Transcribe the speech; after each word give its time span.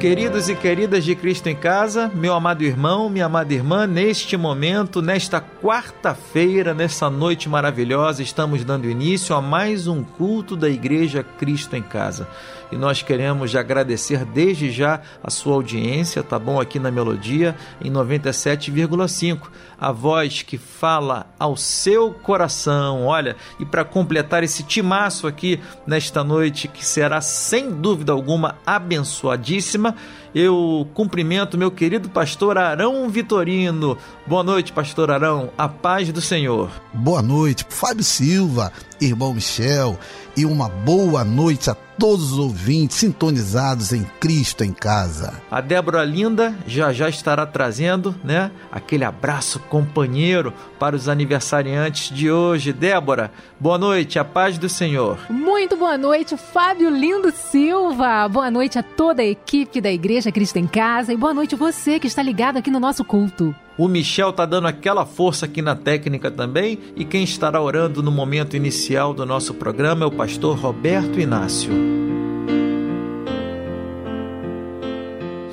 Queridos 0.00 0.48
e 0.48 0.56
queridas 0.56 1.04
de 1.04 1.14
Cristo 1.14 1.46
em 1.48 1.54
Casa, 1.54 2.10
meu 2.14 2.32
amado 2.32 2.64
irmão, 2.64 3.10
minha 3.10 3.26
amada 3.26 3.52
irmã, 3.52 3.86
neste 3.86 4.34
momento, 4.34 5.02
nesta 5.02 5.42
quarta-feira, 5.42 6.72
nessa 6.72 7.10
noite 7.10 7.50
maravilhosa, 7.50 8.22
estamos 8.22 8.64
dando 8.64 8.88
início 8.88 9.36
a 9.36 9.42
mais 9.42 9.86
um 9.86 10.02
culto 10.02 10.56
da 10.56 10.70
Igreja 10.70 11.22
Cristo 11.22 11.76
em 11.76 11.82
Casa. 11.82 12.26
E 12.72 12.76
nós 12.76 13.02
queremos 13.02 13.54
agradecer 13.56 14.24
desde 14.24 14.70
já 14.70 15.00
a 15.22 15.28
sua 15.28 15.54
audiência, 15.54 16.22
tá 16.22 16.38
bom? 16.38 16.60
Aqui 16.60 16.78
na 16.78 16.90
Melodia, 16.90 17.56
em 17.82 17.90
97,5. 17.90 19.48
A 19.78 19.90
voz 19.90 20.42
que 20.42 20.56
fala 20.56 21.26
ao 21.38 21.56
seu 21.56 22.12
coração. 22.12 23.06
Olha, 23.06 23.34
e 23.58 23.64
para 23.64 23.84
completar 23.84 24.44
esse 24.44 24.62
timaço 24.62 25.26
aqui 25.26 25.58
nesta 25.84 26.22
noite, 26.22 26.68
que 26.68 26.84
será 26.86 27.20
sem 27.20 27.72
dúvida 27.72 28.12
alguma 28.12 28.56
abençoadíssima, 28.64 29.89
forma 29.90 30.19
eu 30.34 30.86
cumprimento 30.94 31.58
meu 31.58 31.70
querido 31.70 32.08
pastor 32.08 32.58
Arão 32.58 33.08
Vitorino. 33.08 33.96
Boa 34.26 34.42
noite, 34.42 34.72
pastor 34.72 35.10
Arão. 35.10 35.50
A 35.56 35.68
paz 35.68 36.12
do 36.12 36.20
Senhor. 36.20 36.70
Boa 36.92 37.22
noite, 37.22 37.66
Fábio 37.68 38.04
Silva, 38.04 38.72
irmão 39.00 39.34
Michel, 39.34 39.98
e 40.36 40.44
uma 40.44 40.68
boa 40.68 41.24
noite 41.24 41.70
a 41.70 41.74
todos 41.74 42.32
os 42.32 42.38
ouvintes 42.38 42.96
sintonizados 42.96 43.92
em 43.92 44.04
Cristo 44.18 44.64
em 44.64 44.72
casa. 44.72 45.34
A 45.50 45.60
Débora 45.60 46.02
Linda 46.02 46.54
já 46.66 46.94
já 46.94 47.10
estará 47.10 47.44
trazendo, 47.44 48.14
né, 48.24 48.50
aquele 48.72 49.04
abraço 49.04 49.60
companheiro 49.68 50.52
para 50.78 50.96
os 50.96 51.10
aniversariantes 51.10 52.14
de 52.14 52.30
hoje. 52.30 52.72
Débora, 52.72 53.30
boa 53.58 53.76
noite, 53.76 54.18
a 54.18 54.24
paz 54.24 54.56
do 54.56 54.66
Senhor. 54.66 55.18
Muito 55.28 55.76
boa 55.76 55.98
noite, 55.98 56.38
Fábio 56.38 56.88
Lindo 56.88 57.30
Silva. 57.32 58.26
Boa 58.28 58.50
noite 58.50 58.78
a 58.78 58.82
toda 58.82 59.20
a 59.20 59.26
equipe 59.26 59.78
da 59.78 59.92
Igreja 59.92 60.19
Cristo 60.30 60.58
em 60.58 60.66
Casa 60.66 61.12
e 61.12 61.16
boa 61.16 61.32
noite 61.32 61.56
você 61.56 61.98
que 61.98 62.06
está 62.06 62.22
ligado 62.22 62.58
aqui 62.58 62.70
no 62.70 62.78
nosso 62.78 63.02
culto. 63.04 63.54
O 63.78 63.88
Michel 63.88 64.32
tá 64.32 64.44
dando 64.44 64.66
aquela 64.66 65.06
força 65.06 65.46
aqui 65.46 65.62
na 65.62 65.74
técnica 65.74 66.30
também 66.30 66.78
e 66.94 67.04
quem 67.04 67.24
estará 67.24 67.62
orando 67.62 68.02
no 68.02 68.10
momento 68.10 68.56
inicial 68.56 69.14
do 69.14 69.24
nosso 69.24 69.54
programa 69.54 70.04
é 70.04 70.06
o 70.06 70.10
pastor 70.10 70.58
Roberto 70.58 71.18
Inácio. 71.18 71.72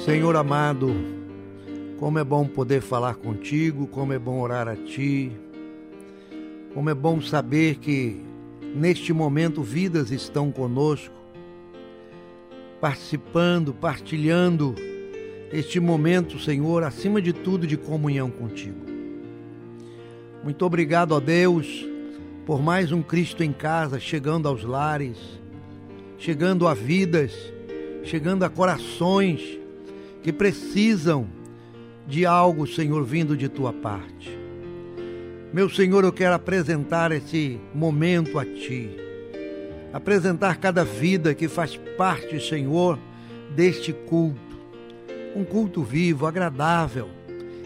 Senhor 0.04 0.36
amado, 0.36 0.94
como 1.98 2.20
é 2.20 2.24
bom 2.24 2.46
poder 2.46 2.82
falar 2.82 3.16
contigo, 3.16 3.88
como 3.88 4.12
é 4.12 4.20
bom 4.20 4.42
orar 4.42 4.68
a 4.68 4.76
ti, 4.76 5.32
como 6.74 6.90
é 6.90 6.94
bom 6.94 7.22
saber 7.22 7.76
que 7.76 8.22
neste 8.76 9.12
momento 9.14 9.64
vidas 9.64 10.12
estão 10.12 10.52
conosco, 10.52 11.17
participando, 12.80 13.74
partilhando 13.74 14.76
este 15.52 15.80
momento, 15.80 16.40
Senhor, 16.40 16.84
acima 16.84 17.22
de 17.22 17.34
tudo, 17.34 17.66
de 17.66 17.78
comunhão 17.78 18.30
contigo. 18.30 18.86
Muito 20.44 20.66
obrigado 20.66 21.16
a 21.16 21.20
Deus 21.20 21.86
por 22.46 22.62
mais 22.62 22.92
um 22.92 23.02
Cristo 23.02 23.44
em 23.44 23.52
casa, 23.52 24.00
chegando 24.00 24.48
aos 24.48 24.64
lares, 24.64 25.18
chegando 26.18 26.68
a 26.68 26.74
vidas, 26.74 27.34
chegando 28.04 28.44
a 28.44 28.50
corações 28.50 29.60
que 30.22 30.32
precisam 30.32 31.28
de 32.08 32.26
algo, 32.26 32.66
Senhor, 32.66 33.04
vindo 33.04 33.36
de 33.36 33.50
tua 33.50 33.74
parte. 33.74 34.38
Meu 35.52 35.70
Senhor, 35.70 36.04
eu 36.04 36.12
quero 36.12 36.36
apresentar 36.36 37.12
esse 37.12 37.60
momento 37.74 38.38
a 38.38 38.46
ti, 38.46 38.90
apresentar 39.94 40.58
cada 40.58 40.84
vida 40.84 41.34
que 41.34 41.48
faz 41.48 41.78
parte, 41.98 42.40
Senhor, 42.40 43.00
deste 43.56 43.94
culto 43.94 44.48
um 45.38 45.44
culto 45.44 45.84
vivo, 45.84 46.26
agradável, 46.26 47.08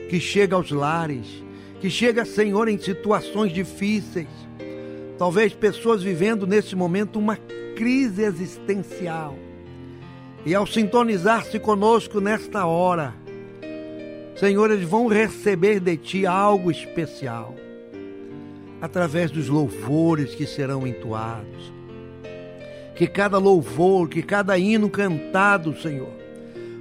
que 0.10 0.20
chega 0.20 0.56
aos 0.56 0.72
lares, 0.72 1.42
que 1.80 1.90
chega, 1.90 2.26
Senhor, 2.26 2.68
em 2.68 2.78
situações 2.78 3.54
difíceis. 3.54 4.28
Talvez 5.18 5.54
pessoas 5.54 6.04
vivendo 6.04 6.46
nesse 6.46 6.76
momento 6.76 7.18
uma 7.18 7.38
crise 7.76 8.24
existencial. 8.24 9.38
E 10.46 10.54
ao 10.54 10.68
sintonizar-se 10.68 11.60
conosco 11.60 12.20
nesta 12.20 12.66
hora, 12.66 13.14
Senhor, 14.36 14.72
eles 14.72 14.88
vão 14.88 15.08
receber 15.08 15.80
de 15.80 15.96
Ti 15.96 16.26
algo 16.26 16.72
especial, 16.72 17.56
através 18.82 19.32
dos 19.32 19.48
louvores 19.48 20.36
que 20.36 20.46
serão 20.46 20.86
entoados. 20.86 21.72
Que 23.02 23.08
cada 23.08 23.40
louvor, 23.40 24.08
que 24.08 24.22
cada 24.22 24.60
hino 24.60 24.88
cantado, 24.88 25.76
Senhor, 25.76 26.12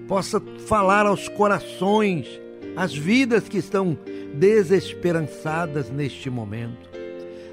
possa 0.07 0.39
falar 0.67 1.07
aos 1.07 1.31
corações, 1.31 2.29
às 2.77 2.95
vidas 2.95 3.49
que 3.49 3.57
estão 3.57 3.97
desesperançadas 4.35 5.89
neste 5.89 6.29
momento, 6.29 6.91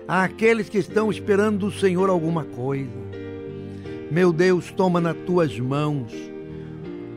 àqueles 0.06 0.68
que 0.68 0.80
estão 0.80 1.10
esperando 1.10 1.60
do 1.60 1.72
Senhor 1.72 2.10
alguma 2.10 2.44
coisa. 2.44 2.92
Meu 4.12 4.34
Deus, 4.34 4.70
toma 4.70 5.00
nas 5.00 5.16
tuas 5.26 5.58
mãos 5.58 6.12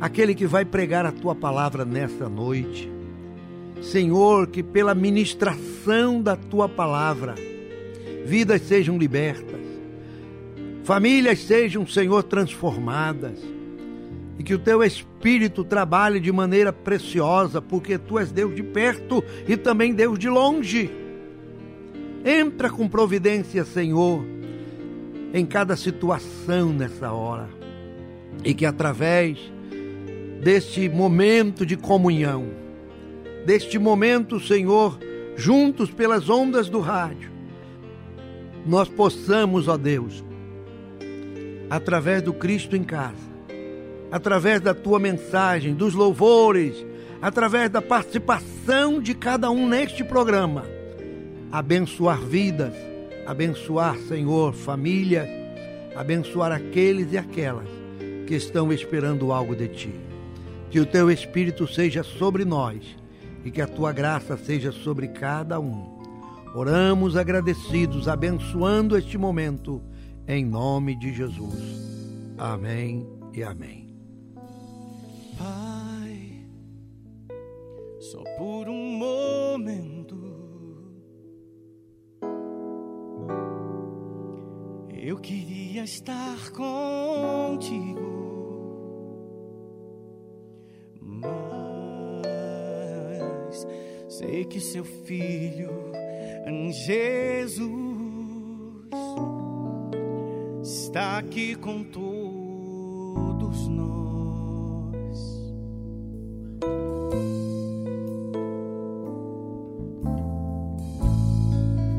aquele 0.00 0.36
que 0.36 0.46
vai 0.46 0.64
pregar 0.64 1.04
a 1.04 1.10
tua 1.10 1.34
palavra 1.34 1.84
nesta 1.84 2.28
noite. 2.28 2.88
Senhor, 3.82 4.46
que 4.46 4.62
pela 4.62 4.94
ministração 4.94 6.22
da 6.22 6.36
tua 6.36 6.68
palavra, 6.68 7.34
vidas 8.24 8.62
sejam 8.62 8.96
libertas, 8.96 9.59
famílias 10.90 11.38
sejam, 11.38 11.86
Senhor, 11.86 12.24
transformadas 12.24 13.38
e 14.36 14.42
que 14.42 14.52
o 14.52 14.58
teu 14.58 14.82
espírito 14.82 15.62
trabalhe 15.62 16.18
de 16.18 16.32
maneira 16.32 16.72
preciosa, 16.72 17.62
porque 17.62 17.96
tu 17.96 18.18
és 18.18 18.32
Deus 18.32 18.56
de 18.56 18.64
perto 18.64 19.22
e 19.46 19.56
também 19.56 19.94
Deus 19.94 20.18
de 20.18 20.28
longe. 20.28 20.90
Entra 22.24 22.68
com 22.68 22.88
providência, 22.88 23.64
Senhor, 23.64 24.24
em 25.32 25.46
cada 25.46 25.76
situação 25.76 26.72
nessa 26.72 27.12
hora, 27.12 27.48
e 28.42 28.52
que 28.52 28.66
através 28.66 29.38
deste 30.42 30.88
momento 30.88 31.64
de 31.64 31.76
comunhão, 31.76 32.48
deste 33.46 33.78
momento, 33.78 34.40
Senhor, 34.40 34.98
juntos 35.36 35.88
pelas 35.88 36.28
ondas 36.28 36.68
do 36.68 36.80
rádio, 36.80 37.30
nós 38.66 38.88
possamos, 38.88 39.68
ó 39.68 39.76
Deus, 39.76 40.28
através 41.70 42.20
do 42.20 42.32
Cristo 42.32 42.74
em 42.74 42.82
casa, 42.82 43.30
através 44.10 44.60
da 44.60 44.74
tua 44.74 44.98
mensagem, 44.98 45.72
dos 45.72 45.94
louvores, 45.94 46.84
através 47.22 47.70
da 47.70 47.80
participação 47.80 49.00
de 49.00 49.14
cada 49.14 49.48
um 49.50 49.68
neste 49.68 50.02
programa. 50.02 50.64
Abençoar 51.52 52.20
vidas, 52.20 52.74
abençoar, 53.24 53.96
Senhor, 53.96 54.52
famílias, 54.52 55.28
abençoar 55.94 56.50
aqueles 56.50 57.12
e 57.12 57.18
aquelas 57.18 57.68
que 58.26 58.34
estão 58.34 58.72
esperando 58.72 59.32
algo 59.32 59.54
de 59.54 59.68
ti. 59.68 59.94
Que 60.70 60.80
o 60.80 60.86
teu 60.86 61.10
Espírito 61.10 61.66
seja 61.66 62.02
sobre 62.02 62.44
nós 62.44 62.96
e 63.44 63.50
que 63.50 63.60
a 63.60 63.66
tua 63.66 63.92
graça 63.92 64.36
seja 64.36 64.72
sobre 64.72 65.08
cada 65.08 65.60
um. 65.60 66.00
Oramos 66.54 67.16
agradecidos, 67.16 68.08
abençoando 68.08 68.96
este 68.96 69.16
momento, 69.16 69.80
em 70.30 70.44
nome 70.44 70.94
de 70.94 71.12
Jesus. 71.12 71.80
Amém 72.38 73.04
e 73.34 73.42
amém. 73.42 73.90
só 77.98 78.22
por 78.38 78.68
um 78.68 78.96
momento. 78.96 80.18
Eu 85.02 85.16
queria 85.18 85.82
estar 85.82 86.50
contigo, 86.50 88.10
mas 91.00 91.26
sei 94.08 94.44
que 94.44 94.60
seu 94.60 94.84
filho, 94.84 95.70
Jesus, 96.72 97.79
está 100.90 101.18
aqui 101.18 101.54
com 101.54 101.84
todos 101.84 103.68
nós. 103.68 105.18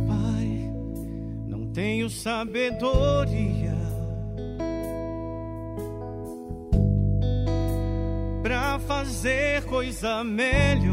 Pai, 0.05 0.73
não 1.47 1.67
tenho 1.67 2.09
sabedoria 2.09 3.77
para 8.43 8.77
fazer 8.79 9.63
coisa 9.63 10.21
melhor. 10.21 10.90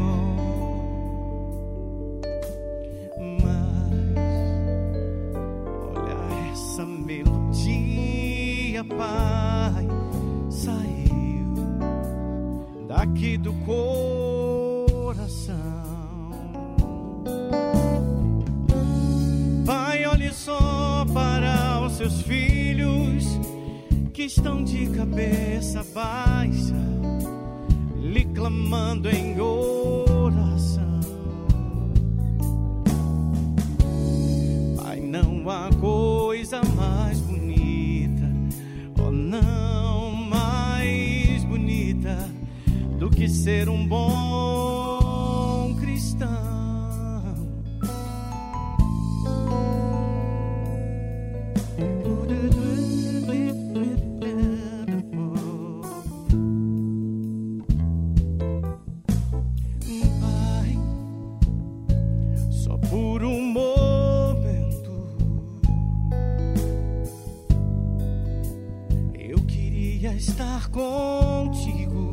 Contigo. 70.71 72.11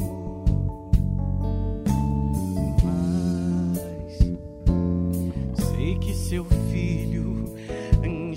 Mas 5.50 5.66
sei 5.68 5.98
que 5.98 6.14
seu 6.14 6.44
filho 6.44 6.66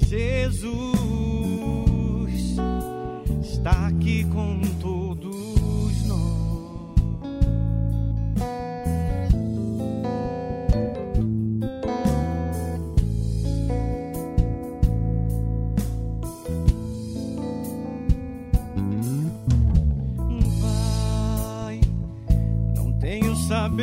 Jesus 0.10 0.90
está 3.44 3.88
aqui 3.90 4.26
com 4.26 4.69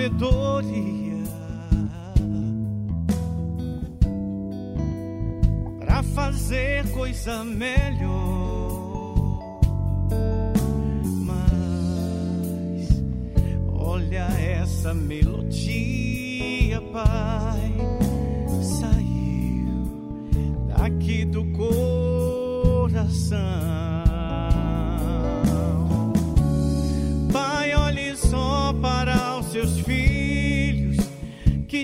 sabedoria 0.07 1.25
pra 5.81 6.03
fazer 6.03 6.89
coisa 6.93 7.45
melhor. 7.45 8.87
Mas 11.25 12.89
olha 13.69 14.29
essa 14.39 14.95
melodia, 14.95 16.81
Pai, 16.93 17.46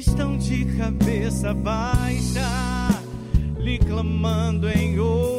estão 0.03 0.37
de 0.37 0.65
cabeça 0.77 1.55
baixa, 1.55 2.41
lhe 3.57 3.79
clamando 3.79 4.69
em 4.69 4.99
oração. 4.99 5.31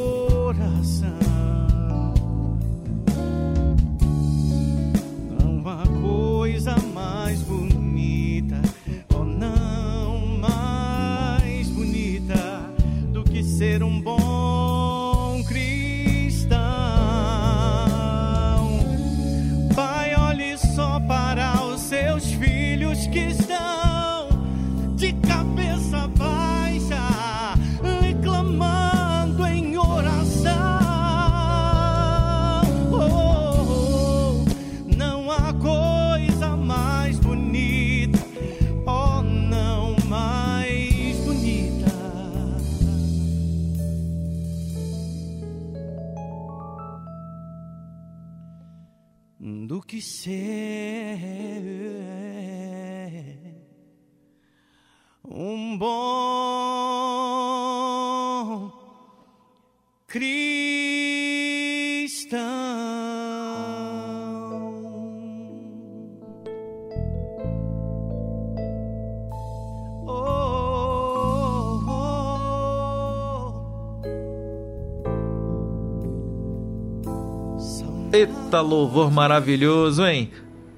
Eita 78.14 78.62
louvor 78.62 79.12
maravilhoso, 79.12 80.06
hein? 80.06 80.30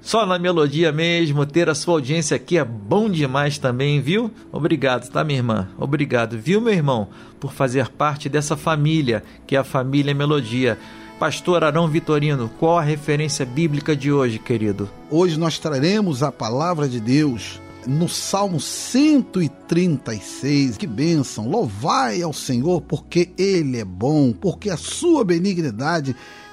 Só 0.02 0.26
na 0.26 0.40
melodia 0.40 0.94
mesmo, 0.94 1.46
ter 1.46 1.70
a 1.70 1.76
sua 1.76 1.96
audiência 1.96 2.34
aqui 2.34 2.58
é 2.58 2.64
bom 2.64 3.10
demais 3.10 3.58
também, 3.58 4.00
viu? 4.00 4.32
Obrigado, 4.54 5.10
tá, 5.10 5.22
minha 5.22 5.40
irmã? 5.40 5.68
Obrigado, 5.78 6.38
viu, 6.38 6.62
meu 6.62 6.72
irmão, 6.72 7.10
por 7.38 7.52
fazer 7.52 7.90
parte 7.90 8.30
dessa 8.30 8.56
família, 8.56 9.22
que 9.46 9.54
é 9.54 9.60
a 9.60 9.66
família 9.66 10.14
Melodia. 10.14 10.80
Pastor 11.20 11.66
Arão 11.66 11.90
Vitorino, 11.90 12.50
qual 12.58 12.78
a 12.78 12.82
referência 12.82 13.46
bíblica 13.46 13.98
de 13.98 14.14
hoje, 14.14 14.40
querido? 14.40 14.90
Hoje 15.12 15.38
nós 15.38 15.60
traremos 15.60 16.24
a 16.24 16.32
palavra 16.32 16.88
de 16.88 17.02
Deus 17.02 17.60
no 17.86 18.08
Salmo 18.08 18.62
136. 18.62 20.78
Que 20.78 20.88
bênção! 20.88 21.50
Louvai 21.50 22.22
ao 22.22 22.32
Senhor, 22.32 22.80
porque 22.80 23.34
Ele 23.38 23.80
é 23.80 23.86
bom, 23.86 24.32
porque 24.32 24.70
a 24.70 24.78
sua 24.78 25.26
benignidade 25.26 26.12
é 26.12 26.45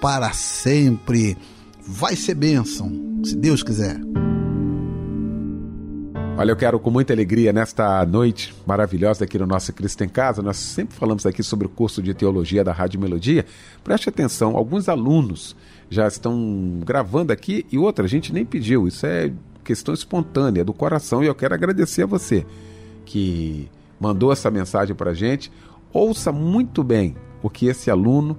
para 0.00 0.32
sempre. 0.32 1.36
Vai 1.80 2.14
ser 2.14 2.34
bênção, 2.34 2.92
se 3.24 3.34
Deus 3.34 3.62
quiser. 3.62 3.96
Olha, 6.36 6.52
eu 6.52 6.56
quero 6.56 6.78
com 6.78 6.90
muita 6.90 7.12
alegria 7.12 7.52
nesta 7.52 8.06
noite 8.06 8.54
maravilhosa 8.64 9.24
aqui 9.24 9.36
no 9.36 9.46
nosso 9.46 9.72
Cristo 9.72 10.04
em 10.04 10.08
Casa. 10.08 10.40
Nós 10.40 10.56
sempre 10.56 10.96
falamos 10.96 11.26
aqui 11.26 11.42
sobre 11.42 11.66
o 11.66 11.68
curso 11.68 12.00
de 12.00 12.14
teologia 12.14 12.62
da 12.62 12.72
Rádio 12.72 13.00
Melodia. 13.00 13.44
Preste 13.82 14.08
atenção, 14.08 14.56
alguns 14.56 14.88
alunos 14.88 15.56
já 15.90 16.06
estão 16.06 16.78
gravando 16.84 17.32
aqui 17.32 17.66
e 17.72 17.78
outra, 17.78 18.04
a 18.04 18.08
gente 18.08 18.32
nem 18.32 18.44
pediu. 18.44 18.86
Isso 18.86 19.04
é 19.06 19.32
questão 19.64 19.92
espontânea 19.92 20.64
do 20.64 20.72
coração 20.72 21.24
e 21.24 21.26
eu 21.26 21.34
quero 21.34 21.54
agradecer 21.54 22.04
a 22.04 22.06
você 22.06 22.46
que 23.04 23.68
mandou 23.98 24.32
essa 24.32 24.50
mensagem 24.52 24.94
para 24.94 25.10
a 25.10 25.14
gente. 25.14 25.50
Ouça 25.92 26.30
muito 26.30 26.84
bem 26.84 27.16
o 27.42 27.50
que 27.50 27.66
esse 27.66 27.90
aluno 27.90 28.38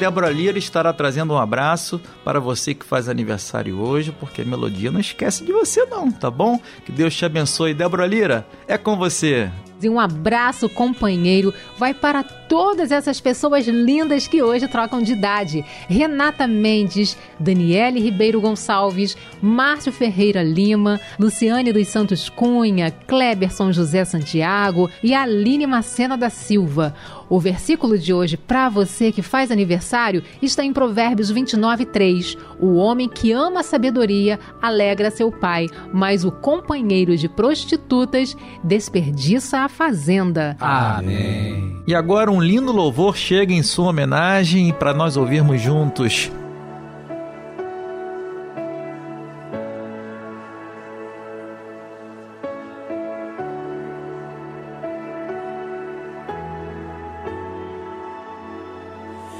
Débora 0.00 0.30
Lira 0.30 0.58
estará 0.58 0.94
trazendo 0.94 1.34
um 1.34 1.38
abraço 1.38 2.00
para 2.24 2.40
você 2.40 2.72
que 2.72 2.86
faz 2.86 3.06
aniversário 3.06 3.78
hoje, 3.78 4.16
porque 4.18 4.40
a 4.40 4.44
melodia 4.46 4.90
não 4.90 4.98
esquece 4.98 5.44
de 5.44 5.52
você 5.52 5.84
não, 5.84 6.10
tá 6.10 6.30
bom? 6.30 6.58
Que 6.86 6.90
Deus 6.90 7.14
te 7.14 7.26
abençoe. 7.26 7.74
Débora 7.74 8.06
Lira, 8.06 8.46
é 8.66 8.78
com 8.78 8.96
você. 8.96 9.50
E 9.82 9.88
um 9.88 9.98
abraço, 9.98 10.68
companheiro, 10.68 11.52
vai 11.78 11.94
para 11.94 12.22
todas 12.22 12.90
essas 12.90 13.20
pessoas 13.20 13.66
lindas 13.68 14.26
que 14.26 14.42
hoje 14.42 14.66
trocam 14.66 15.00
de 15.00 15.12
idade. 15.12 15.64
Renata 15.88 16.46
Mendes, 16.46 17.16
Daniele 17.38 18.00
Ribeiro 18.00 18.40
Gonçalves, 18.40 19.16
Márcio 19.40 19.92
Ferreira 19.92 20.42
Lima, 20.42 21.00
Luciane 21.18 21.72
dos 21.72 21.86
Santos 21.88 22.28
Cunha, 22.28 22.90
Kleberson 22.90 23.72
José 23.72 24.04
Santiago 24.04 24.90
e 25.02 25.14
Aline 25.14 25.66
Macena 25.66 26.16
da 26.18 26.28
Silva. 26.28 26.94
O 27.28 27.38
versículo 27.38 27.96
de 27.96 28.12
hoje 28.12 28.36
para 28.36 28.68
você 28.68 29.12
que 29.12 29.22
faz 29.22 29.52
aniversário 29.52 30.24
está 30.42 30.64
em 30.64 30.72
Provérbios 30.72 31.30
29, 31.30 31.86
3. 31.86 32.36
O 32.58 32.74
homem 32.74 33.08
que 33.08 33.30
ama 33.30 33.60
a 33.60 33.62
sabedoria 33.62 34.40
alegra 34.60 35.12
seu 35.12 35.30
pai, 35.30 35.68
mas 35.92 36.24
o 36.24 36.32
companheiro 36.32 37.16
de 37.16 37.28
prostitutas 37.28 38.36
desperdiça 38.64 39.60
a 39.60 39.68
fazenda. 39.70 40.56
Amém. 40.60 41.70
E 41.86 41.94
agora 41.94 42.30
um 42.30 42.40
lindo 42.40 42.70
louvor 42.70 43.16
chega 43.16 43.52
em 43.52 43.62
sua 43.62 43.88
homenagem 43.88 44.72
para 44.72 44.92
nós 44.92 45.16
ouvirmos 45.16 45.60
juntos. 45.60 46.30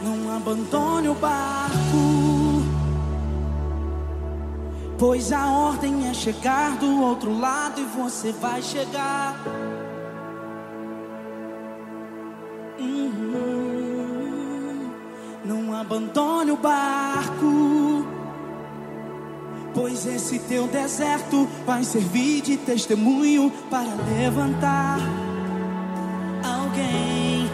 Não 0.03 0.37
abandone 0.37 1.09
o 1.09 1.15
barco, 1.15 2.65
pois 4.99 5.31
a 5.31 5.47
ordem 5.47 6.09
é 6.09 6.15
chegar 6.15 6.79
do 6.79 7.01
outro 7.03 7.39
lado 7.39 7.81
e 7.81 7.85
você 7.85 8.33
vai 8.33 8.61
chegar. 8.61 9.37
Não 15.45 15.75
abandone 15.75 16.51
o 16.51 16.57
barco, 16.57 18.07
pois 19.75 20.07
esse 20.07 20.39
teu 20.41 20.67
deserto 20.69 21.49
vai 21.67 21.83
servir 21.85 22.43
de 22.43 22.57
testemunho 22.57 23.51
para 23.71 23.89
levantar 24.19 24.99
alguém 26.45 27.49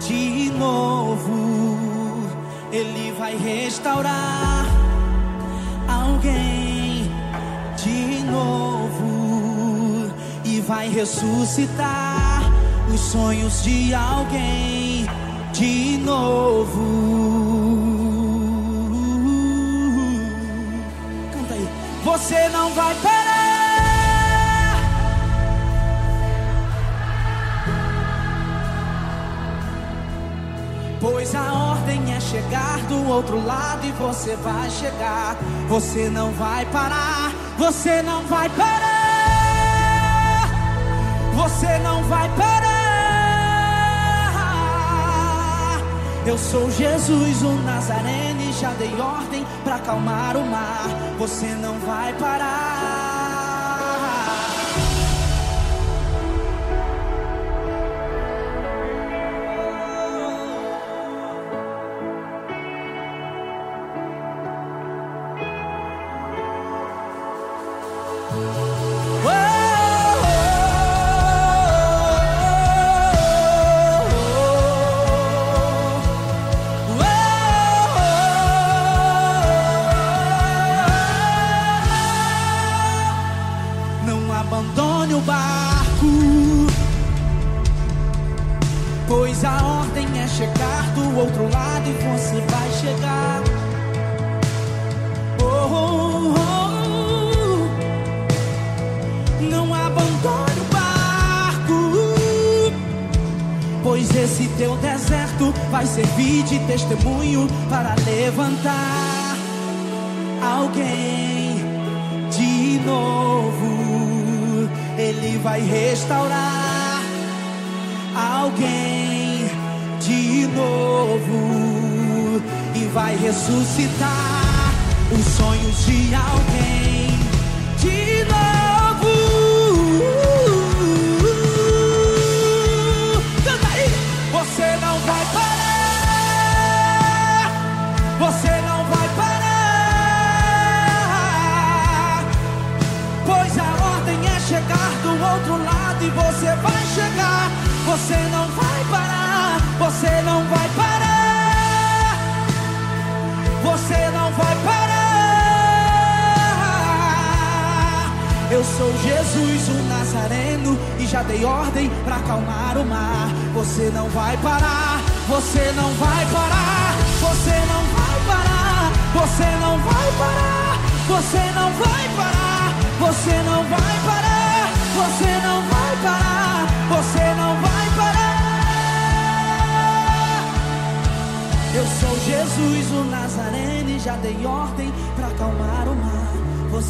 de 0.00 0.50
novo. 0.58 2.28
Ele 2.72 3.12
vai 3.18 3.36
restaurar 3.36 4.66
alguém 5.86 7.10
de 7.76 8.24
novo 8.24 10.10
e 10.44 10.60
vai 10.60 10.88
ressuscitar 10.88 12.21
os 12.92 13.00
sonhos 13.00 13.62
de 13.62 13.94
alguém 13.94 15.06
de 15.52 15.98
novo. 15.98 16.80
Canta 21.32 21.54
aí. 21.54 21.68
Você 22.04 22.48
não 22.50 22.70
vai 22.74 22.94
parar. 22.96 23.22
Pois 31.00 31.34
a 31.34 31.52
ordem 31.52 32.14
é 32.14 32.20
chegar 32.20 32.78
do 32.88 33.08
outro 33.08 33.44
lado 33.44 33.86
e 33.86 33.92
você 33.92 34.36
vai 34.36 34.70
chegar. 34.70 35.36
Você 35.68 36.08
não 36.10 36.30
vai 36.32 36.66
parar, 36.66 37.32
você 37.58 38.02
não 38.02 38.22
vai 38.26 38.48
parar. 38.50 39.02
Você 41.34 41.78
não 41.78 42.04
vai 42.04 42.28
parar. 42.36 42.71
Eu 46.24 46.38
sou 46.38 46.70
Jesus, 46.70 47.42
o 47.42 47.52
Nazareno, 47.64 48.42
e 48.42 48.52
já 48.52 48.70
dei 48.74 48.94
ordem 49.00 49.44
para 49.64 49.74
acalmar 49.76 50.36
o 50.36 50.46
mar. 50.46 50.86
Você 51.18 51.46
não 51.46 51.78
vai 51.80 52.12
parar. 52.14 52.81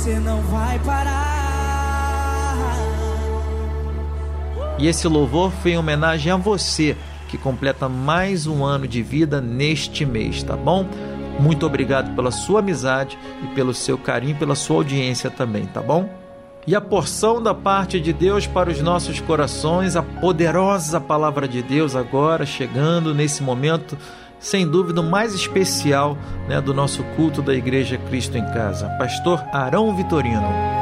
Você 0.03 0.19
não 0.19 0.43
vai 0.43 0.81
parar. 0.81 2.57
E 4.77 4.89
esse 4.89 5.07
louvor 5.07 5.53
foi 5.63 5.75
em 5.75 5.79
homenagem 5.79 6.33
a 6.33 6.37
você 6.37 6.97
que 7.29 7.39
completa 7.39 7.89
mais 7.89 8.49
um 8.49 8.65
ano 8.65 8.89
de 8.89 9.01
vida 9.01 9.41
neste 9.41 10.05
mês, 10.05 10.43
tá 10.43 10.57
bom? 10.57 10.89
Muito 11.39 11.65
obrigado 11.65 12.17
pela 12.17 12.33
sua 12.33 12.59
amizade 12.59 13.17
e 13.45 13.55
pelo 13.55 13.73
seu 13.73 13.97
carinho, 13.97 14.35
pela 14.35 14.57
sua 14.57 14.79
audiência 14.79 15.31
também, 15.31 15.67
tá 15.67 15.81
bom? 15.81 16.11
E 16.67 16.75
a 16.75 16.81
porção 16.81 17.41
da 17.41 17.55
parte 17.55 18.01
de 18.01 18.13
Deus 18.13 18.45
para 18.45 18.71
os 18.71 18.81
nossos 18.81 19.21
corações, 19.21 19.95
a 19.95 20.03
poderosa 20.03 21.01
palavra 21.01 21.47
de 21.47 21.63
Deus 21.63 21.95
agora 21.95 22.45
chegando 22.45 23.15
nesse 23.15 23.41
momento, 23.41 23.97
sem 24.43 24.67
dúvida 24.67 25.01
o 25.01 25.09
mais 25.09 25.33
especial 25.35 26.19
né, 26.49 26.61
do 26.61 26.75
nosso 26.75 27.05
culto 27.17 27.41
da 27.41 27.55
Igreja 27.55 27.97
Cristo 27.97 28.37
em 28.37 28.45
Casa. 28.47 28.89
Pastor 28.99 29.41
Arão 29.53 29.97
Vitorino. 29.97 30.73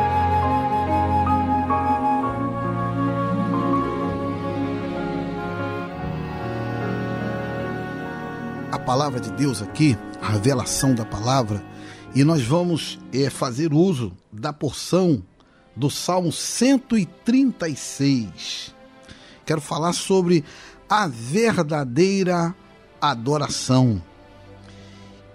a 8.72 8.78
palavra 8.78 9.20
de 9.20 9.32
Deus 9.32 9.60
aqui, 9.60 9.98
a 10.22 10.28
revelação 10.28 10.94
da 10.94 11.04
palavra, 11.04 11.60
e 12.14 12.22
nós 12.22 12.40
vamos 12.42 13.00
é, 13.12 13.28
fazer 13.28 13.74
uso 13.74 14.12
da 14.32 14.52
porção 14.52 15.24
do 15.74 15.90
Salmo 15.90 16.30
136. 16.30 18.72
Quero 19.44 19.60
falar 19.60 19.92
sobre 19.92 20.44
a 20.88 21.08
verdadeira 21.08 22.54
adoração. 23.00 24.02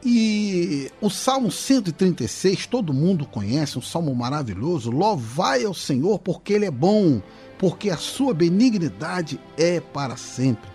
E 0.04 0.92
o 1.02 1.10
Salmo 1.10 1.52
136, 1.52 2.68
todo 2.68 2.94
mundo 2.94 3.26
conhece, 3.26 3.80
um 3.80 3.82
salmo 3.82 4.14
maravilhoso. 4.14 4.92
Louvai 4.92 5.64
ao 5.64 5.74
Senhor 5.74 6.20
porque 6.20 6.54
Ele 6.54 6.66
é 6.66 6.72
bom, 6.72 7.22
porque 7.58 7.90
a 7.90 7.98
sua 7.98 8.32
benignidade 8.32 9.40
é 9.58 9.80
para 9.80 10.16
sempre. 10.16 10.70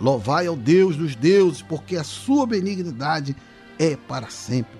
Louvai 0.00 0.46
ao 0.46 0.54
Deus 0.54 0.96
dos 0.96 1.16
deuses, 1.16 1.62
porque 1.62 1.96
a 1.96 2.04
sua 2.04 2.46
benignidade 2.46 3.34
é 3.76 3.96
para 3.96 4.30
sempre. 4.30 4.78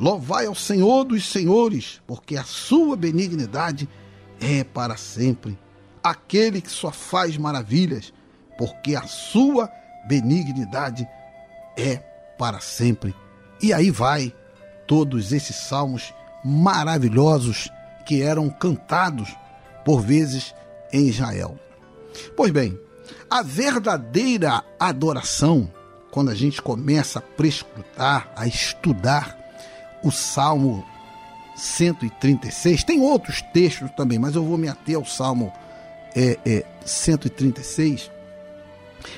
Louvai 0.00 0.46
ao 0.46 0.54
Senhor 0.54 1.04
dos 1.04 1.26
senhores, 1.26 2.00
porque 2.06 2.36
a 2.36 2.44
sua 2.44 2.96
benignidade 2.96 3.88
é 4.40 4.64
para 4.64 4.96
sempre. 4.96 5.58
Aquele 6.02 6.60
que 6.60 6.70
só 6.70 6.90
faz 6.90 7.36
maravilhas, 7.36 8.14
porque 8.56 8.96
a 8.96 9.02
sua 9.02 9.70
benignidade 10.04 11.08
é 11.76 11.96
para 12.38 12.60
sempre. 12.60 13.14
E 13.60 13.72
aí 13.72 13.90
vai 13.90 14.34
todos 14.86 15.32
esses 15.32 15.56
salmos 15.56 16.12
maravilhosos 16.44 17.70
que 18.04 18.22
eram 18.22 18.50
cantados 18.50 19.34
por 19.84 20.00
vezes 20.00 20.54
em 20.92 21.08
Israel. 21.08 21.58
Pois 22.36 22.50
bem, 22.50 22.78
a 23.30 23.42
verdadeira 23.42 24.62
adoração, 24.78 25.70
quando 26.10 26.30
a 26.30 26.34
gente 26.34 26.60
começa 26.60 27.18
a 27.18 27.22
prescrutar, 27.22 28.30
a 28.36 28.46
estudar 28.46 29.38
o 30.02 30.10
Salmo 30.10 30.84
136, 31.56 32.84
tem 32.84 33.00
outros 33.00 33.40
textos 33.40 33.90
também, 33.92 34.18
mas 34.18 34.34
eu 34.34 34.44
vou 34.44 34.58
me 34.58 34.68
ater 34.68 34.96
ao 34.96 35.04
Salmo 35.04 35.52
é, 36.14 36.38
é, 36.44 36.64
136. 36.84 38.10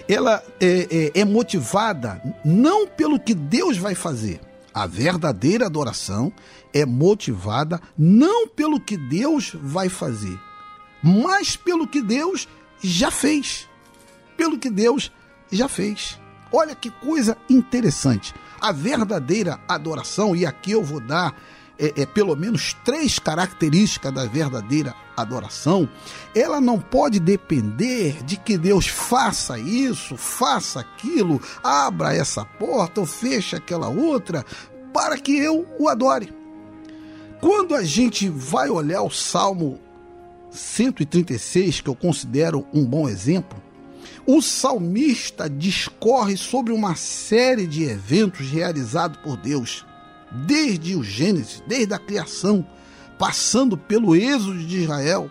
Ela 0.09 0.43
é, 0.61 1.11
é, 1.15 1.21
é 1.21 1.25
motivada 1.25 2.21
não 2.45 2.87
pelo 2.87 3.19
que 3.19 3.35
Deus 3.35 3.77
vai 3.77 3.95
fazer. 3.95 4.41
A 4.73 4.87
verdadeira 4.87 5.67
adoração 5.67 6.33
é 6.73 6.85
motivada 6.85 7.81
não 7.97 8.49
pelo 8.49 8.81
que 8.81 8.97
Deus 8.97 9.53
vai 9.55 9.89
fazer, 9.89 10.37
mas 11.03 11.57
pelo 11.57 11.87
que 11.87 12.03
Deus 12.03 12.49
já 12.83 13.11
fez 13.11 13.69
pelo 14.37 14.59
que 14.59 14.71
Deus 14.71 15.11
já 15.51 15.69
fez. 15.69 16.19
Olha 16.53 16.75
que 16.75 16.91
coisa 16.91 17.37
interessante. 17.49 18.35
A 18.61 18.73
verdadeira 18.73 19.61
adoração, 19.69 20.35
e 20.35 20.47
aqui 20.47 20.73
eu 20.73 20.83
vou 20.83 21.01
dar 21.01 21.35
é, 21.79 22.03
é, 22.03 22.07
pelo 22.07 22.37
menos 22.37 22.75
três 22.85 23.19
características 23.19 24.13
da 24.13 24.27
verdadeira 24.27 24.95
adoração, 25.17 25.89
ela 26.35 26.61
não 26.61 26.79
pode 26.79 27.19
depender 27.19 28.23
de 28.25 28.37
que 28.37 28.57
Deus 28.57 28.87
faça 28.87 29.59
isso, 29.59 30.17
faça 30.17 30.81
aquilo, 30.81 31.41
abra 31.63 32.15
essa 32.15 32.45
porta 32.45 33.01
ou 33.01 33.07
feche 33.07 33.57
aquela 33.57 33.89
outra, 33.89 34.45
para 34.93 35.19
que 35.19 35.37
eu 35.37 35.67
o 35.79 35.89
adore. 35.89 36.33
Quando 37.41 37.75
a 37.75 37.83
gente 37.83 38.29
vai 38.29 38.71
olhar 38.71 39.03
o 39.03 39.11
Salmo 39.11 39.81
136, 40.51 41.81
que 41.81 41.91
eu 41.91 41.95
considero 41.95 42.67
um 42.73 42.85
bom 42.85 43.09
exemplo, 43.09 43.63
o 44.27 44.41
salmista 44.41 45.51
discorre 45.51 46.37
sobre 46.37 46.73
uma 46.73 46.95
série 46.95 47.67
de 47.67 47.85
eventos 47.85 48.49
realizados 48.49 49.19
por 49.19 49.37
Deus, 49.37 49.85
desde 50.35 50.97
o 50.97 51.05
Gênesis, 51.05 51.63
desde 51.67 51.95
a 51.95 51.99
criação, 51.99 52.67
passando 53.19 53.77
pelo 53.77 54.17
êxodo 54.17 54.59
de 54.59 54.83
Israel, 54.83 55.31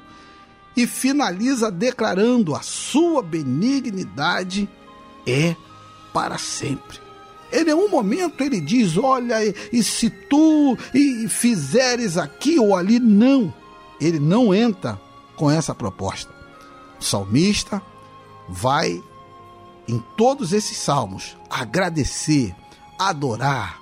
e 0.76 0.88
finaliza 0.88 1.70
declarando 1.70 2.56
a 2.56 2.62
sua 2.62 3.22
benignidade 3.22 4.68
é 5.28 5.56
para 6.12 6.38
sempre. 6.38 7.00
Em 7.52 7.64
nenhum 7.64 7.90
momento 7.90 8.42
ele 8.42 8.60
diz: 8.60 8.98
Olha, 8.98 9.38
e, 9.72 9.84
se 9.84 10.10
tu 10.10 10.76
e 10.94 11.28
fizeres 11.28 12.18
aqui 12.18 12.58
ou 12.60 12.76
ali, 12.76 13.00
não. 13.00 13.54
Ele 14.02 14.20
não 14.20 14.54
entra 14.54 15.00
com 15.36 15.52
essa 15.52 15.76
proposta. 15.76 16.34
O 17.00 17.04
salmista 17.04 17.82
vai 18.50 19.02
em 19.88 20.04
todos 20.18 20.52
esses 20.52 20.78
salmos 20.78 21.38
agradecer, 21.50 22.56
adorar, 22.98 23.80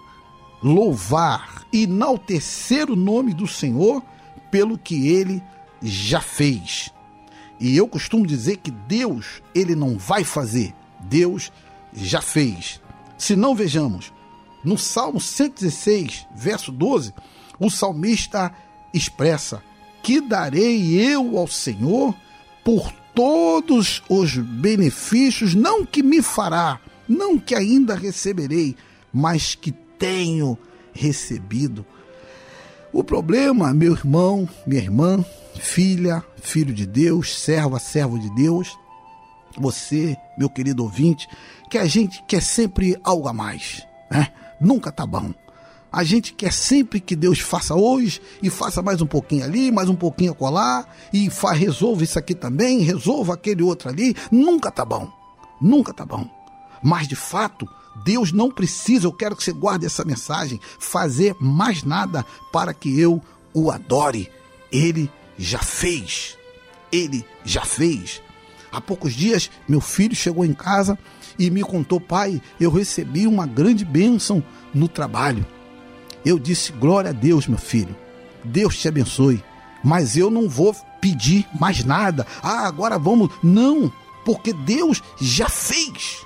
louvar, 0.61 1.65
enaltecer 1.73 2.89
o 2.89 2.95
nome 2.95 3.33
do 3.33 3.47
Senhor 3.47 4.03
pelo 4.49 4.77
que 4.77 5.07
ele 5.07 5.41
já 5.81 6.21
fez. 6.21 6.91
E 7.59 7.75
eu 7.75 7.87
costumo 7.87 8.25
dizer 8.25 8.57
que 8.57 8.71
Deus, 8.71 9.41
ele 9.53 9.75
não 9.75 9.97
vai 9.97 10.23
fazer, 10.23 10.73
Deus 10.99 11.51
já 11.93 12.21
fez. 12.21 12.81
Se 13.17 13.35
não 13.35 13.55
vejamos, 13.55 14.11
no 14.63 14.77
Salmo 14.77 15.19
116, 15.19 16.27
verso 16.35 16.71
12, 16.71 17.13
o 17.59 17.69
salmista 17.69 18.51
expressa: 18.93 19.63
Que 20.01 20.19
darei 20.19 20.99
eu 20.99 21.37
ao 21.37 21.47
Senhor 21.47 22.15
por 22.63 22.91
todos 23.13 24.01
os 24.09 24.37
benefícios, 24.37 25.53
não 25.53 25.85
que 25.85 26.01
me 26.01 26.21
fará, 26.21 26.79
não 27.07 27.37
que 27.37 27.53
ainda 27.53 27.93
receberei, 27.95 28.75
mas 29.13 29.55
que 29.55 29.71
tenho 30.01 30.57
recebido. 30.91 31.85
O 32.91 33.03
problema, 33.03 33.71
meu 33.71 33.93
irmão, 33.93 34.49
minha 34.65 34.81
irmã, 34.81 35.23
filha, 35.59 36.23
filho 36.41 36.73
de 36.73 36.87
Deus, 36.87 37.39
serva, 37.39 37.77
servo 37.77 38.17
de 38.17 38.33
Deus, 38.33 38.75
você, 39.55 40.17
meu 40.35 40.49
querido 40.49 40.81
ouvinte, 40.81 41.27
que 41.69 41.77
a 41.77 41.85
gente 41.85 42.23
quer 42.27 42.41
sempre 42.41 42.99
algo 43.03 43.27
a 43.27 43.33
mais, 43.33 43.85
né? 44.09 44.33
Nunca 44.59 44.91
tá 44.91 45.05
bom. 45.05 45.31
A 45.91 46.03
gente 46.03 46.33
quer 46.33 46.51
sempre 46.51 46.99
que 46.99 47.15
Deus 47.15 47.39
faça 47.39 47.75
hoje 47.75 48.21
e 48.41 48.49
faça 48.49 48.81
mais 48.81 49.01
um 49.01 49.07
pouquinho 49.07 49.43
ali, 49.43 49.71
mais 49.71 49.87
um 49.87 49.95
pouquinho 49.95 50.31
acolá 50.31 50.83
e 51.13 51.29
resolva 51.53 52.03
isso 52.03 52.17
aqui 52.17 52.33
também, 52.33 52.79
resolva 52.79 53.35
aquele 53.35 53.61
outro 53.61 53.89
ali. 53.89 54.15
Nunca 54.31 54.71
tá 54.71 54.83
bom. 54.83 55.07
Nunca 55.61 55.93
tá 55.93 56.05
bom. 56.05 56.27
Mas 56.81 57.07
de 57.07 57.15
fato, 57.15 57.67
Deus 57.95 58.31
não 58.31 58.49
precisa, 58.49 59.05
eu 59.05 59.11
quero 59.11 59.35
que 59.35 59.43
você 59.43 59.51
guarde 59.51 59.85
essa 59.85 60.03
mensagem, 60.03 60.59
fazer 60.79 61.35
mais 61.39 61.83
nada 61.83 62.25
para 62.51 62.73
que 62.73 62.99
eu 62.99 63.21
o 63.53 63.69
adore. 63.69 64.31
Ele 64.71 65.11
já 65.37 65.59
fez. 65.59 66.37
Ele 66.91 67.25
já 67.43 67.63
fez. 67.63 68.21
Há 68.71 68.79
poucos 68.79 69.13
dias, 69.13 69.49
meu 69.67 69.81
filho 69.81 70.15
chegou 70.15 70.45
em 70.45 70.53
casa 70.53 70.97
e 71.37 71.49
me 71.49 71.61
contou, 71.61 71.99
pai, 71.99 72.41
eu 72.59 72.71
recebi 72.71 73.27
uma 73.27 73.45
grande 73.45 73.83
bênção 73.83 74.43
no 74.73 74.87
trabalho. 74.87 75.45
Eu 76.25 76.39
disse: 76.39 76.71
Glória 76.71 77.09
a 77.09 77.13
Deus, 77.13 77.47
meu 77.47 77.57
filho. 77.57 77.95
Deus 78.43 78.77
te 78.77 78.87
abençoe. 78.87 79.43
mas 79.83 80.15
eu 80.15 80.29
não 80.29 80.47
vou 80.47 80.75
pedir 81.01 81.47
mais 81.59 81.83
nada. 81.83 82.25
Ah, 82.41 82.67
agora 82.67 82.99
vamos. 82.99 83.31
Não, 83.41 83.91
porque 84.23 84.53
Deus 84.53 85.01
já 85.19 85.49
fez. 85.49 86.25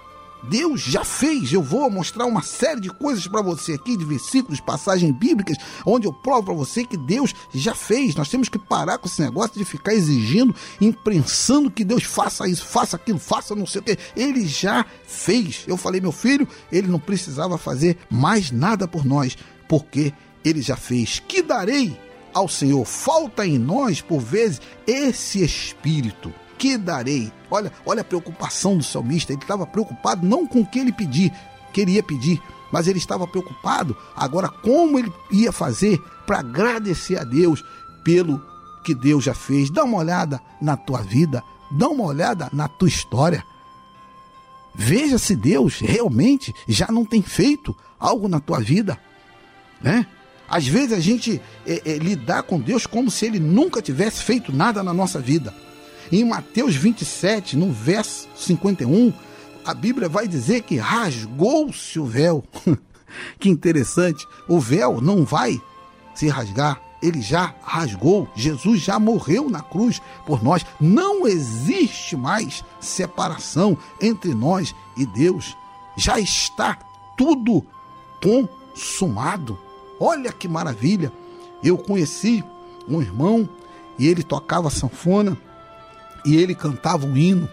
Deus 0.50 0.82
já 0.82 1.04
fez. 1.04 1.52
Eu 1.52 1.62
vou 1.62 1.90
mostrar 1.90 2.26
uma 2.26 2.42
série 2.42 2.82
de 2.82 2.90
coisas 2.90 3.28
para 3.28 3.42
você 3.42 3.74
aqui, 3.74 3.98
de 3.98 4.06
versículos, 4.06 4.60
passagens 4.60 5.12
bíblicas, 5.12 5.58
onde 5.86 6.08
eu 6.08 6.14
provo 6.14 6.44
para 6.44 6.54
você 6.54 6.84
que 6.84 6.98
Deus 6.98 7.34
já 7.54 7.74
fez. 7.74 8.16
Nós 8.16 8.30
temos 8.30 8.50
que 8.50 8.60
parar 8.60 8.98
com 8.98 9.08
esse 9.08 9.22
negócio 9.22 9.58
de 9.58 9.66
ficar 9.66 9.94
exigindo, 9.94 10.56
imprensando 10.80 11.72
que 11.72 11.84
Deus 11.84 12.04
faça 12.04 12.48
isso, 12.48 12.66
faça 12.66 12.96
aquilo, 12.96 13.20
faça 13.20 13.56
não 13.56 13.66
sei 13.66 13.82
o 13.82 13.84
quê. 13.84 13.98
Ele 14.16 14.48
já 14.48 14.86
fez. 15.06 15.64
Eu 15.68 15.78
falei, 15.78 16.02
meu 16.02 16.12
filho, 16.12 16.48
ele 16.72 16.88
não 16.88 17.00
precisava 17.00 17.58
fazer 17.58 17.98
mais 18.10 18.52
nada 18.52 18.88
por 18.88 19.06
nós, 19.06 19.38
porque 19.68 20.14
ele 20.44 20.62
já 20.62 20.76
fez. 20.76 21.20
Que 21.28 21.42
darei 21.42 22.00
ao 22.34 22.48
Senhor? 22.48 22.86
Falta 22.86 23.46
em 23.46 23.58
nós, 23.58 24.02
por 24.02 24.20
vezes, 24.20 24.62
esse 24.86 25.44
espírito 25.44 26.34
que 26.58 26.78
darei? 26.78 27.32
Olha, 27.50 27.72
olha 27.86 28.02
a 28.02 28.06
preocupação 28.06 28.78
do 28.78 28.84
salmista. 28.84 29.34
Ele 29.34 29.42
estava 29.42 29.66
preocupado 29.66 30.26
não 30.26 30.46
com 30.48 30.62
o 30.62 30.66
que 30.66 30.80
ele 30.80 30.92
pedir, 30.92 31.32
queria 31.74 32.02
pedir, 32.02 32.42
mas 32.72 32.88
ele 32.88 32.98
estava 32.98 33.28
preocupado 33.28 33.96
agora 34.16 34.50
como 34.50 34.98
ele 35.00 35.12
ia 35.32 35.52
fazer 35.52 36.00
para 36.26 36.40
agradecer 36.40 37.18
a 37.18 37.24
Deus 37.24 37.64
pelo 38.04 38.42
que 38.84 38.94
Deus 38.94 39.24
já 39.24 39.34
fez. 39.34 39.70
Dá 39.70 39.84
uma 39.84 39.98
olhada 39.98 40.42
na 40.62 40.78
tua 40.78 41.02
vida, 41.02 41.44
dá 41.72 41.88
uma 41.88 42.04
olhada 42.04 42.50
na 42.54 42.68
tua 42.68 42.88
história. 42.88 43.44
Veja 44.74 45.18
se 45.18 45.36
Deus 45.36 45.80
realmente 45.80 46.54
já 46.68 46.88
não 46.88 47.06
tem 47.06 47.22
feito 47.22 47.76
algo 48.00 48.28
na 48.28 48.40
tua 48.40 48.60
vida, 48.60 49.00
né? 49.82 50.06
Às 50.48 50.68
vezes 50.68 50.94
a 50.94 51.00
gente 51.00 51.42
é, 51.66 51.82
é, 51.86 51.98
lidar 51.98 52.44
com 52.44 52.60
Deus 52.60 52.86
como 52.86 53.10
se 53.10 53.26
Ele 53.26 53.40
nunca 53.40 53.82
tivesse 53.82 54.22
feito 54.22 54.54
nada 54.54 54.84
na 54.84 54.94
nossa 54.94 55.20
vida. 55.20 55.54
Em 56.12 56.24
Mateus 56.24 56.76
27, 56.76 57.58
no 57.58 57.72
verso 57.72 58.28
51, 58.36 59.12
a 59.66 59.74
Bíblia 59.74 60.08
vai 60.08 60.28
dizer 60.28 60.62
que 60.62 60.78
rasgou-se 60.78 62.00
o 62.00 62.06
véu. 62.06 62.44
que 63.40 63.50
interessante. 63.50 64.28
O 64.48 64.60
véu 64.60 65.02
não 65.02 65.26
vai 65.26 65.60
se 66.14 66.28
rasgar, 66.28 66.80
ele 67.02 67.22
já 67.22 67.56
rasgou. 67.64 68.30
Jesus 68.36 68.82
já 68.82 69.00
morreu 69.00 69.50
na 69.50 69.62
cruz 69.62 70.02
por 70.26 70.44
nós. 70.44 70.66
Não 70.80 71.28
existe 71.28 72.16
mais 72.16 72.64
separação 72.80 73.78
entre 74.00 74.34
nós 74.34 74.76
e 74.96 75.06
Deus. 75.06 75.58
Já 75.98 76.20
está 76.20 76.78
tudo 77.18 77.66
consumado. 78.22 79.58
Olha 80.00 80.32
que 80.32 80.48
maravilha. 80.48 81.12
Eu 81.64 81.78
conheci 81.78 82.44
um 82.88 83.02
irmão 83.02 83.50
e 83.98 84.08
ele 84.08 84.22
tocava 84.22 84.70
sanfona 84.70 85.38
e 86.26 86.36
ele 86.36 86.56
cantava 86.56 87.06
um 87.06 87.16
hino, 87.16 87.48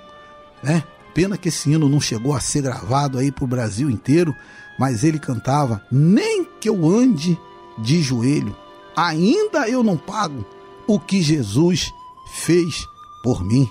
né? 0.62 0.82
Pena 1.14 1.36
que 1.36 1.48
esse 1.48 1.70
hino 1.70 1.88
não 1.88 2.00
chegou 2.00 2.34
a 2.34 2.40
ser 2.40 2.62
gravado 2.62 3.18
aí 3.18 3.30
para 3.30 3.44
o 3.44 3.48
Brasil 3.48 3.90
inteiro, 3.90 4.34
mas 4.78 5.04
ele 5.04 5.18
cantava: 5.18 5.82
Nem 5.90 6.44
que 6.44 6.68
eu 6.68 6.88
ande 6.88 7.38
de 7.78 8.00
joelho, 8.00 8.56
ainda 8.96 9.68
eu 9.68 9.82
não 9.82 9.96
pago 9.96 10.44
o 10.86 10.98
que 10.98 11.22
Jesus 11.22 11.92
fez 12.32 12.86
por 13.22 13.44
mim. 13.44 13.68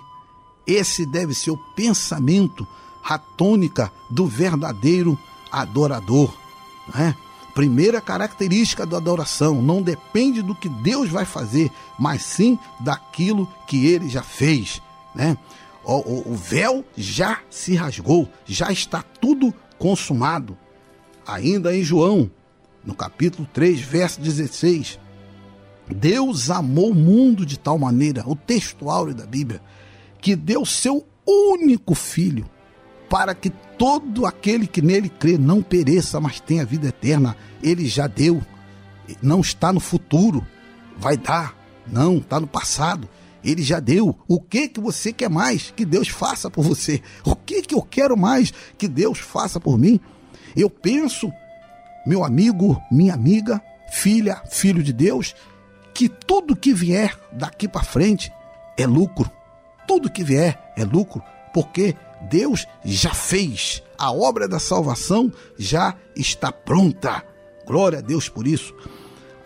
Esse 0.68 1.06
deve 1.06 1.34
ser 1.34 1.50
o 1.52 1.58
pensamento, 1.76 2.68
a 3.04 3.18
tônica 3.18 3.92
do 4.10 4.28
verdadeiro 4.28 5.18
adorador. 5.52 6.32
Né? 6.94 7.16
Primeira 7.56 8.00
característica 8.00 8.86
da 8.86 8.98
adoração: 8.98 9.64
não 9.64 9.82
depende 9.82 10.44
do 10.44 10.54
que 10.54 10.70
Deus 10.70 11.10
vai 11.10 11.26
fazer, 11.26 11.72
mas 11.98 12.22
sim 12.22 12.60
daquilo 12.80 13.48
que 13.66 13.88
ele 13.88 14.08
já 14.08 14.22
fez 14.22 14.80
né? 15.15 15.38
O, 15.84 15.93
o, 15.95 16.32
o 16.32 16.36
véu 16.36 16.86
já 16.95 17.39
se 17.50 17.76
rasgou, 17.76 18.30
já 18.45 18.71
está 18.71 19.02
tudo 19.02 19.54
consumado. 19.78 20.58
Ainda 21.26 21.76
em 21.76 21.84
João, 21.84 22.30
no 22.84 22.93
capítulo 22.93 23.47
3, 23.52 23.80
verso 23.80 24.21
16, 24.21 25.00
Deus 25.89 26.50
amou 26.50 26.91
o 26.91 26.95
mundo 26.95 27.45
de 27.45 27.58
tal 27.58 27.78
maneira, 27.78 28.24
o 28.28 28.36
texto 28.36 28.89
áureo 28.89 29.13
da 29.13 29.26
Bíblia, 29.26 29.62
que 30.19 30.36
deu 30.36 30.65
seu 30.65 31.06
único 31.26 31.95
filho, 31.95 32.45
para 33.10 33.36
que 33.36 33.50
todo 33.50 34.26
aquele 34.26 34.67
que 34.67 34.82
nele 34.82 35.10
crê 35.10 35.38
não 35.38 35.62
pereça, 35.62 36.19
mas 36.19 36.39
tenha 36.39 36.65
vida 36.65 36.88
eterna. 36.88 37.36
Ele 37.62 37.88
já 37.88 38.08
deu, 38.08 38.41
não 39.21 39.41
está 39.41 39.74
no 39.74 39.80
futuro, 39.80 40.45
vai 40.97 41.17
dar, 41.17 41.56
não, 41.86 42.17
está 42.17 42.39
no 42.39 42.47
passado. 42.47 43.10
Ele 43.43 43.63
já 43.63 43.80
deu. 43.80 44.17
O 44.27 44.39
que 44.39 44.67
que 44.67 44.80
você 44.80 45.12
quer 45.12 45.30
mais 45.30 45.71
que 45.75 45.86
Deus 45.86 46.08
faça 46.08 46.49
por 46.49 46.63
você? 46.63 47.01
O 47.25 47.36
que 47.36 47.62
que 47.62 47.75
eu 47.75 47.82
quero 47.82 48.17
mais 48.17 48.54
que 48.77 48.88
Deus 48.88 49.19
faça 49.19 49.60
por 49.60 49.77
mim? 49.77 49.99
Eu 50.56 50.69
penso, 50.69 51.32
meu 52.06 52.23
amigo, 52.23 52.82
minha 52.91 53.13
amiga, 53.13 53.62
filha, 53.91 54.41
filho 54.49 54.84
de 54.84 54.93
Deus, 54.93 55.36
que 55.93 56.08
tudo 56.08 56.56
que 56.56 56.73
vier 56.73 57.17
daqui 57.32 57.67
para 57.67 57.84
frente 57.84 58.32
é 58.77 58.86
lucro. 58.86 59.30
Tudo 59.88 60.12
que 60.12 60.23
vier 60.23 60.73
é 60.77 60.84
lucro, 60.84 61.21
porque 61.54 61.95
Deus 62.30 62.67
já 62.84 63.13
fez. 63.13 63.82
A 63.97 64.12
obra 64.12 64.47
da 64.47 64.60
salvação 64.60 65.32
já 65.58 65.95
está 66.15 66.51
pronta. 66.51 67.23
Glória 67.65 67.99
a 67.99 68.01
Deus 68.01 68.30
por 68.30 68.47
isso. 68.47 68.73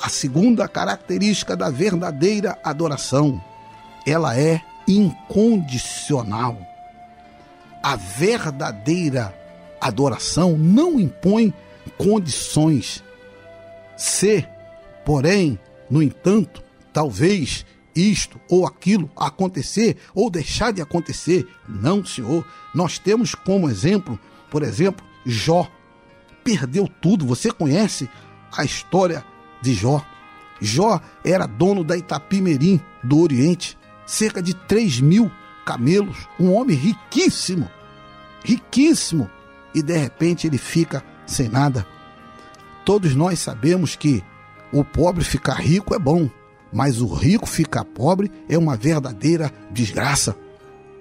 A 0.01 0.09
segunda 0.09 0.67
característica 0.67 1.55
da 1.55 1.69
verdadeira 1.69 2.57
adoração 2.63 3.41
ela 4.05 4.37
é 4.37 4.61
incondicional. 4.87 6.57
A 7.81 7.95
verdadeira 7.95 9.33
adoração 9.81 10.57
não 10.57 10.99
impõe 10.99 11.53
condições. 11.97 13.03
Se, 13.97 14.45
porém, 15.05 15.59
no 15.89 16.01
entanto, 16.01 16.63
talvez 16.91 17.65
isto 17.95 18.39
ou 18.49 18.65
aquilo 18.65 19.09
acontecer 19.15 19.97
ou 20.13 20.29
deixar 20.29 20.73
de 20.73 20.81
acontecer, 20.81 21.47
não, 21.67 22.03
Senhor. 22.03 22.45
Nós 22.73 22.99
temos 22.99 23.33
como 23.33 23.69
exemplo, 23.69 24.19
por 24.51 24.63
exemplo, 24.63 25.05
Jó. 25.25 25.69
Perdeu 26.43 26.87
tudo. 27.01 27.25
Você 27.25 27.51
conhece 27.51 28.09
a 28.55 28.63
história 28.63 29.23
de 29.61 29.73
Jó. 29.73 30.05
Jó 30.61 30.99
era 31.23 31.45
dono 31.45 31.83
da 31.83 31.97
Itapimirim 31.97 32.79
do 33.03 33.19
Oriente 33.19 33.77
cerca 34.05 34.41
de 34.41 34.53
3 34.53 35.01
mil 35.01 35.31
camelos, 35.65 36.27
um 36.39 36.53
homem 36.53 36.75
riquíssimo, 36.75 37.69
riquíssimo, 38.43 39.29
e 39.73 39.81
de 39.81 39.97
repente 39.97 40.47
ele 40.47 40.57
fica 40.57 41.03
sem 41.25 41.49
nada. 41.49 41.85
Todos 42.85 43.15
nós 43.15 43.39
sabemos 43.39 43.95
que 43.95 44.23
o 44.71 44.83
pobre 44.83 45.23
ficar 45.23 45.55
rico 45.55 45.95
é 45.95 45.99
bom, 45.99 46.29
mas 46.71 47.01
o 47.01 47.07
rico 47.07 47.47
ficar 47.47 47.83
pobre 47.83 48.31
é 48.47 48.57
uma 48.57 48.77
verdadeira 48.77 49.51
desgraça. 49.71 50.35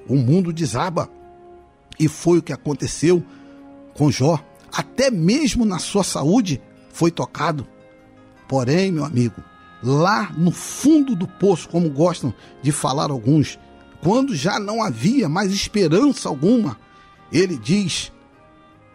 O 0.09 0.17
mundo 0.17 0.53
desaba. 0.53 1.11
E 1.99 2.09
foi 2.09 2.39
o 2.39 2.43
que 2.43 2.53
aconteceu 2.53 3.25
com 3.95 4.11
Jó. 4.11 4.39
Até 4.73 5.11
mesmo 5.11 5.65
na 5.65 5.79
sua 5.79 6.03
saúde 6.03 6.61
foi 6.93 7.11
tocado. 7.11 7.67
Porém, 8.49 8.91
meu 8.91 9.05
amigo, 9.05 9.43
lá 9.85 10.33
no 10.37 10.51
fundo 10.51 11.15
do 11.15 11.29
poço, 11.29 11.69
como 11.69 11.91
gostam 11.91 12.33
de 12.63 12.73
falar 12.73 13.11
alguns, 13.11 13.59
quando 14.03 14.35
já 14.35 14.59
não 14.59 14.83
havia 14.83 15.29
mais 15.29 15.53
esperança 15.53 16.29
alguma, 16.29 16.79
ele 17.31 17.57
diz: 17.57 18.11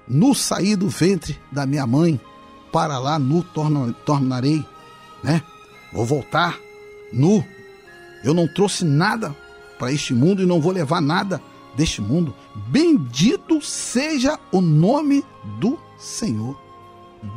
No 0.07 0.33
sair 0.33 0.75
do 0.75 0.89
ventre 0.89 1.39
da 1.51 1.65
minha 1.65 1.85
mãe, 1.85 2.19
para 2.71 2.97
lá 2.97 3.19
nu 3.19 3.43
tornarei, 4.05 4.65
né? 5.23 5.41
Vou 5.93 6.05
voltar 6.05 6.57
nu. 7.13 7.45
Eu 8.23 8.33
não 8.33 8.47
trouxe 8.47 8.83
nada 8.83 9.35
para 9.77 9.91
este 9.91 10.13
mundo 10.13 10.41
e 10.41 10.45
não 10.45 10.59
vou 10.59 10.71
levar 10.71 11.01
nada 11.01 11.41
deste 11.75 12.01
mundo. 12.01 12.35
Bendito 12.67 13.61
seja 13.61 14.37
o 14.51 14.59
nome 14.59 15.23
do 15.59 15.79
Senhor. 15.97 16.59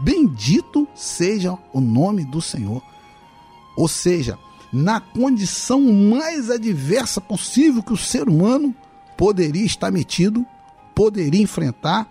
Bendito 0.02 0.86
seja 0.94 1.56
o 1.72 1.80
nome 1.80 2.24
do 2.24 2.40
Senhor. 2.40 2.82
Ou 3.76 3.88
seja, 3.88 4.38
na 4.72 5.00
condição 5.00 5.80
mais 5.80 6.50
adversa 6.50 7.20
possível 7.20 7.82
que 7.82 7.92
o 7.92 7.96
ser 7.96 8.28
humano 8.28 8.74
poderia 9.16 9.64
estar 9.64 9.90
metido, 9.90 10.44
poderia 10.94 11.42
enfrentar, 11.42 12.10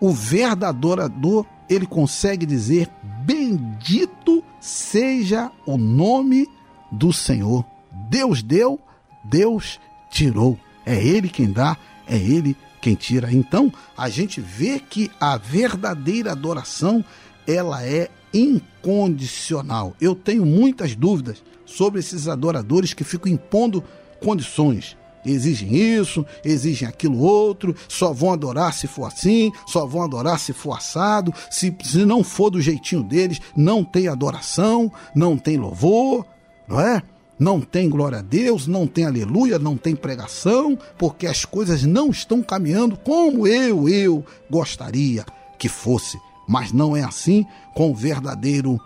o 0.00 0.12
verdadeiro 0.12 1.00
adorador, 1.02 1.46
ele 1.68 1.86
consegue 1.86 2.44
dizer: 2.44 2.90
Bendito 3.24 4.42
seja 4.60 5.50
o 5.64 5.76
nome 5.76 6.48
do 6.90 7.12
Senhor. 7.12 7.64
Deus 8.10 8.42
deu, 8.42 8.80
Deus 9.24 9.78
tirou. 10.10 10.58
É 10.84 10.96
Ele 10.96 11.28
quem 11.28 11.50
dá, 11.50 11.76
é 12.06 12.16
Ele 12.16 12.56
quem 12.80 12.94
tira. 12.94 13.32
Então, 13.32 13.72
a 13.96 14.08
gente 14.08 14.40
vê 14.40 14.80
que 14.80 15.10
a 15.20 15.36
verdadeira 15.36 16.32
adoração, 16.32 17.04
ela 17.46 17.84
é 17.84 18.10
incondicional. 18.32 19.94
Eu 20.00 20.14
tenho 20.14 20.44
muitas 20.44 20.94
dúvidas 20.94 21.42
sobre 21.64 22.00
esses 22.00 22.28
adoradores 22.28 22.92
que 22.94 23.04
ficam 23.04 23.30
impondo 23.30 23.82
condições. 24.20 24.96
Exigem 25.24 25.76
isso, 25.76 26.26
exigem 26.44 26.88
aquilo 26.88 27.18
outro, 27.20 27.76
só 27.88 28.12
vão 28.12 28.32
adorar 28.32 28.74
se 28.74 28.88
for 28.88 29.04
assim, 29.04 29.52
só 29.66 29.86
vão 29.86 30.02
adorar 30.02 30.38
se 30.38 30.52
for 30.52 30.76
assado, 30.76 31.32
se, 31.48 31.74
se 31.84 32.04
não 32.04 32.24
for 32.24 32.50
do 32.50 32.60
jeitinho 32.60 33.04
deles, 33.04 33.40
não 33.56 33.84
tem 33.84 34.08
adoração, 34.08 34.90
não 35.14 35.38
tem 35.38 35.56
louvor, 35.56 36.26
não 36.66 36.80
é? 36.80 37.02
Não 37.38 37.60
tem 37.60 37.88
glória 37.88 38.18
a 38.18 38.22
Deus, 38.22 38.66
não 38.66 38.86
tem 38.86 39.04
aleluia, 39.04 39.58
não 39.58 39.76
tem 39.76 39.96
pregação, 39.96 40.78
porque 40.98 41.26
as 41.26 41.44
coisas 41.44 41.84
não 41.84 42.10
estão 42.10 42.42
caminhando 42.42 42.96
como 42.96 43.46
eu, 43.46 43.88
eu 43.88 44.24
gostaria 44.50 45.24
que 45.58 45.68
fosse. 45.68 46.18
Mas 46.46 46.72
não 46.72 46.96
é 46.96 47.02
assim 47.02 47.46
com 47.74 47.90
o 47.90 47.94
verdadeiro 47.94 48.80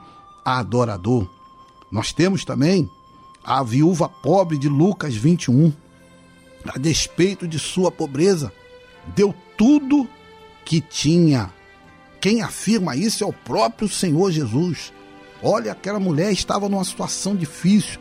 adorador. 0.45 1.29
Nós 1.91 2.13
temos 2.13 2.45
também 2.45 2.89
a 3.45 3.63
viúva 3.63 4.09
pobre 4.09 4.59
de 4.59 4.69
Lucas 4.69 5.15
21. 5.15 5.73
A 6.69 6.79
despeito 6.79 7.47
de 7.47 7.59
sua 7.59 7.93
pobreza, 7.93 8.53
deu 9.15 9.35
tudo 9.57 10.09
que 10.65 10.81
tinha. 10.81 11.51
Quem 12.21 12.43
afirma 12.43 12.97
isso 12.97 13.23
é 13.23 13.27
o 13.27 13.33
próprio 13.33 13.89
Senhor 13.89 14.33
Jesus. 14.33 14.93
Olha, 15.43 15.73
aquela 15.73 16.01
mulher 16.01 16.33
estava 16.33 16.69
numa 16.69 16.85
situação 16.85 17.37
difícil. 17.37 18.01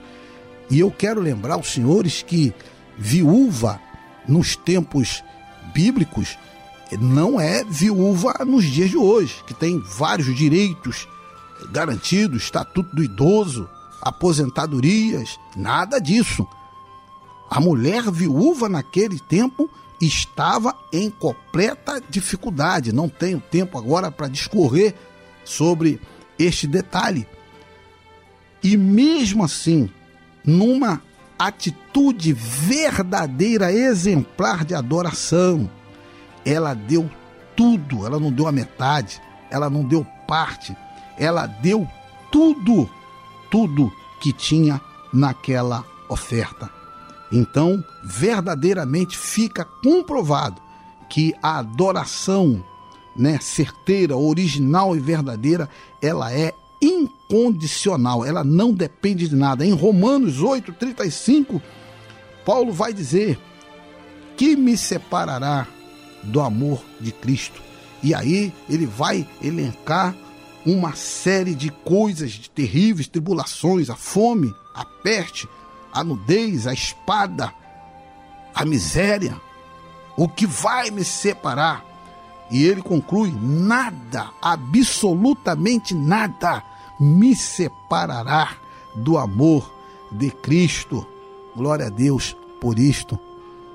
E 0.69 0.79
eu 0.79 0.89
quero 0.89 1.21
lembrar 1.21 1.57
os 1.57 1.71
senhores 1.71 2.23
que 2.23 2.53
viúva 2.97 3.79
nos 4.27 4.55
tempos 4.55 5.23
bíblicos 5.73 6.37
não 6.99 7.39
é 7.39 7.63
viúva 7.63 8.33
nos 8.45 8.65
dias 8.65 8.89
de 8.89 8.97
hoje, 8.97 9.43
que 9.45 9.53
tem 9.53 9.79
vários 9.79 10.35
direitos 10.35 11.07
garantidos, 11.71 12.43
estatuto 12.43 12.95
do 12.95 13.03
idoso, 13.03 13.67
aposentadorias, 14.01 15.39
nada 15.55 15.99
disso. 15.99 16.47
A 17.49 17.59
mulher 17.59 18.11
viúva 18.11 18.69
naquele 18.69 19.19
tempo 19.19 19.69
estava 20.01 20.75
em 20.91 21.09
completa 21.09 22.01
dificuldade. 22.09 22.91
Não 22.91 23.07
tenho 23.07 23.39
tempo 23.39 23.77
agora 23.77 24.11
para 24.11 24.27
discorrer 24.27 24.93
sobre 25.43 25.99
este 26.37 26.67
detalhe. 26.67 27.27
E 28.61 28.75
mesmo 28.77 29.43
assim, 29.43 29.89
numa 30.43 31.01
atitude 31.37 32.33
verdadeira, 32.33 33.71
exemplar 33.71 34.65
de 34.65 34.73
adoração, 34.73 35.69
ela 36.45 36.73
deu 36.73 37.09
tudo, 37.55 38.05
ela 38.05 38.19
não 38.19 38.31
deu 38.31 38.47
a 38.47 38.51
metade, 38.51 39.21
ela 39.49 39.69
não 39.69 39.83
deu 39.83 40.05
parte, 40.27 40.75
ela 41.17 41.47
deu 41.47 41.87
tudo, 42.31 42.89
tudo 43.49 43.91
que 44.21 44.31
tinha 44.31 44.79
naquela 45.11 45.83
oferta. 46.09 46.69
Então, 47.31 47.83
verdadeiramente 48.03 49.17
fica 49.17 49.65
comprovado 49.65 50.61
que 51.09 51.33
a 51.41 51.59
adoração, 51.59 52.63
né, 53.15 53.39
certeira, 53.41 54.15
original 54.15 54.95
e 54.95 54.99
verdadeira, 54.99 55.69
ela 56.01 56.31
é 56.33 56.53
incondicional, 56.81 58.25
ela 58.25 58.43
não 58.43 58.73
depende 58.73 59.27
de 59.27 59.35
nada. 59.35 59.65
Em 59.65 59.71
Romanos 59.71 60.41
8:35, 60.41 61.61
Paulo 62.45 62.71
vai 62.71 62.93
dizer: 62.93 63.39
"Que 64.37 64.55
me 64.55 64.77
separará 64.77 65.67
do 66.25 66.41
amor 66.41 66.83
de 66.99 67.11
Cristo?" 67.11 67.61
E 68.03 68.13
aí 68.13 68.53
ele 68.69 68.85
vai 68.85 69.27
elencar 69.41 70.15
uma 70.65 70.95
série 70.95 71.53
de 71.53 71.69
coisas 71.69 72.31
de 72.31 72.49
terríveis 72.49 73.07
tribulações, 73.07 73.89
a 73.89 73.95
fome, 73.95 74.53
a 74.73 74.83
peste, 74.83 75.47
a 75.93 76.03
nudez, 76.03 76.67
a 76.67 76.73
espada, 76.73 77.53
a 78.53 78.65
miséria, 78.65 79.39
o 80.17 80.27
que 80.27 80.45
vai 80.47 80.89
me 80.91 81.03
separar? 81.03 81.83
E 82.49 82.63
ele 82.63 82.81
conclui: 82.81 83.31
nada, 83.31 84.29
absolutamente 84.41 85.93
nada 85.93 86.63
me 86.99 87.35
separará 87.35 88.55
do 88.95 89.17
amor 89.17 89.73
de 90.11 90.31
Cristo. 90.31 91.05
Glória 91.55 91.87
a 91.87 91.89
Deus 91.89 92.35
por 92.61 92.79
isto. 92.79 93.19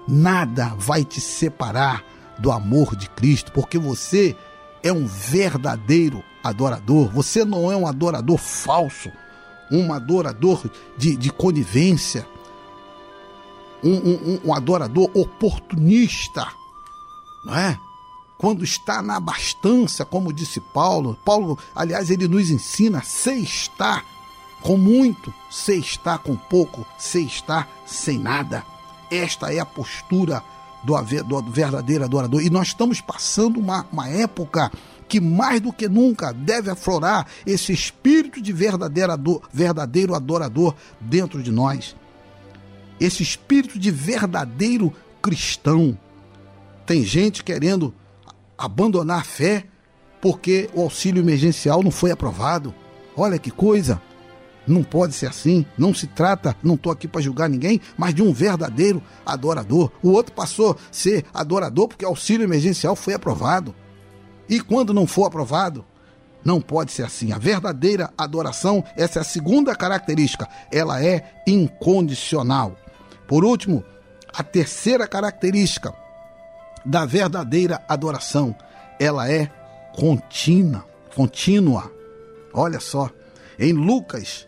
Nada 0.07 0.75
vai 0.79 1.05
te 1.05 1.21
separar 1.21 2.05
do 2.41 2.51
amor 2.51 2.97
de 2.97 3.09
Cristo, 3.11 3.53
porque 3.53 3.79
você 3.79 4.37
é 4.83 4.93
um 4.93 5.07
verdadeiro 5.07 6.25
adorador. 6.43 7.11
Você 7.13 7.45
não 7.45 7.71
é 7.71 7.77
um 7.77 7.87
adorador 7.87 8.39
falso, 8.39 9.11
um 9.71 9.93
adorador 9.93 10.63
de, 10.97 11.17
de 11.17 11.31
conivência, 11.31 12.27
um, 13.83 13.95
um, 13.95 14.41
um 14.47 14.55
adorador 14.55 15.11
oportunista, 15.15 16.47
não 17.45 17.57
é? 17.57 17.79
quando 18.41 18.65
está 18.65 19.03
na 19.03 19.19
abastança, 19.19 20.03
como 20.03 20.33
disse 20.33 20.61
Paulo. 20.61 21.15
Paulo, 21.23 21.59
aliás, 21.75 22.09
ele 22.09 22.27
nos 22.27 22.49
ensina: 22.49 23.03
se 23.03 23.43
está 23.43 24.03
com 24.63 24.79
muito, 24.79 25.33
se 25.51 25.79
está 25.79 26.17
com 26.17 26.35
pouco, 26.35 26.87
se 26.97 27.23
está 27.23 27.69
sem 27.85 28.19
nada. 28.19 28.65
Esta 29.11 29.53
é 29.53 29.59
a 29.59 29.67
postura 29.67 30.43
do, 30.85 31.43
do 31.43 31.51
verdadeiro 31.51 32.05
adorador. 32.05 32.43
E 32.43 32.51
nós 32.51 32.69
estamos 32.69 33.01
passando 33.01 33.59
uma, 33.59 33.87
uma 33.93 34.09
época 34.09 34.71
que 35.09 35.21
mais 35.21 35.61
do 35.61 35.73
que 35.73 35.89
nunca 35.89 36.33
deve 36.33 36.71
aflorar 36.71 37.27
esse 37.45 37.73
espírito 37.73 38.41
de 38.41 38.53
verdadeiro, 38.53 39.43
verdadeiro 39.53 40.15
adorador 40.15 40.75
dentro 41.01 41.43
de 41.43 41.51
nós. 41.51 41.97
Esse 43.01 43.23
espírito 43.23 43.79
de 43.79 43.91
verdadeiro 43.91 44.93
cristão. 45.21 45.99
Tem 46.87 47.05
gente 47.05 47.43
querendo 47.43 47.95
abandonar 48.57 49.21
a 49.21 49.25
fé 49.25 49.67
porque 50.21 50.69
o 50.75 50.83
auxílio 50.83 51.23
emergencial 51.23 51.83
não 51.83 51.91
foi 51.91 52.11
aprovado. 52.11 52.75
Olha 53.17 53.39
que 53.39 53.51
coisa! 53.51 54.01
Não 54.71 54.85
pode 54.85 55.15
ser 55.15 55.27
assim. 55.27 55.67
Não 55.77 55.93
se 55.93 56.07
trata, 56.07 56.57
não 56.63 56.77
estou 56.77 56.93
aqui 56.93 57.09
para 57.09 57.21
julgar 57.21 57.49
ninguém, 57.49 57.81
mas 57.99 58.15
de 58.15 58.23
um 58.23 58.33
verdadeiro 58.33 59.03
adorador. 59.27 59.91
O 60.01 60.11
outro 60.11 60.33
passou 60.33 60.73
a 60.73 60.77
ser 60.93 61.25
adorador 61.35 61.89
porque 61.89 62.05
o 62.05 62.09
auxílio 62.09 62.45
emergencial 62.45 62.95
foi 62.95 63.15
aprovado. 63.15 63.75
E 64.49 64.61
quando 64.61 64.95
não 64.95 65.09
for 65.09 65.25
aprovado, 65.25 65.85
não 66.45 66.61
pode 66.61 66.93
ser 66.93 67.03
assim. 67.03 67.33
A 67.33 67.39
verdadeira 67.39 68.13
adoração, 68.17 68.85
essa 68.97 69.19
é 69.19 69.23
a 69.23 69.25
segunda 69.25 69.75
característica, 69.75 70.49
ela 70.71 71.05
é 71.05 71.43
incondicional. 71.47 72.77
Por 73.27 73.45
último, 73.45 73.85
a 74.33 74.45
terceira 74.45 75.07
característica 75.09 75.93
da 76.85 77.05
verdadeira 77.05 77.83
adoração. 77.89 78.55
Ela 79.01 79.31
é 79.31 79.51
contínua, 79.95 80.85
contínua. 81.15 81.91
Olha 82.53 82.79
só, 82.79 83.11
em 83.59 83.73
Lucas, 83.73 84.47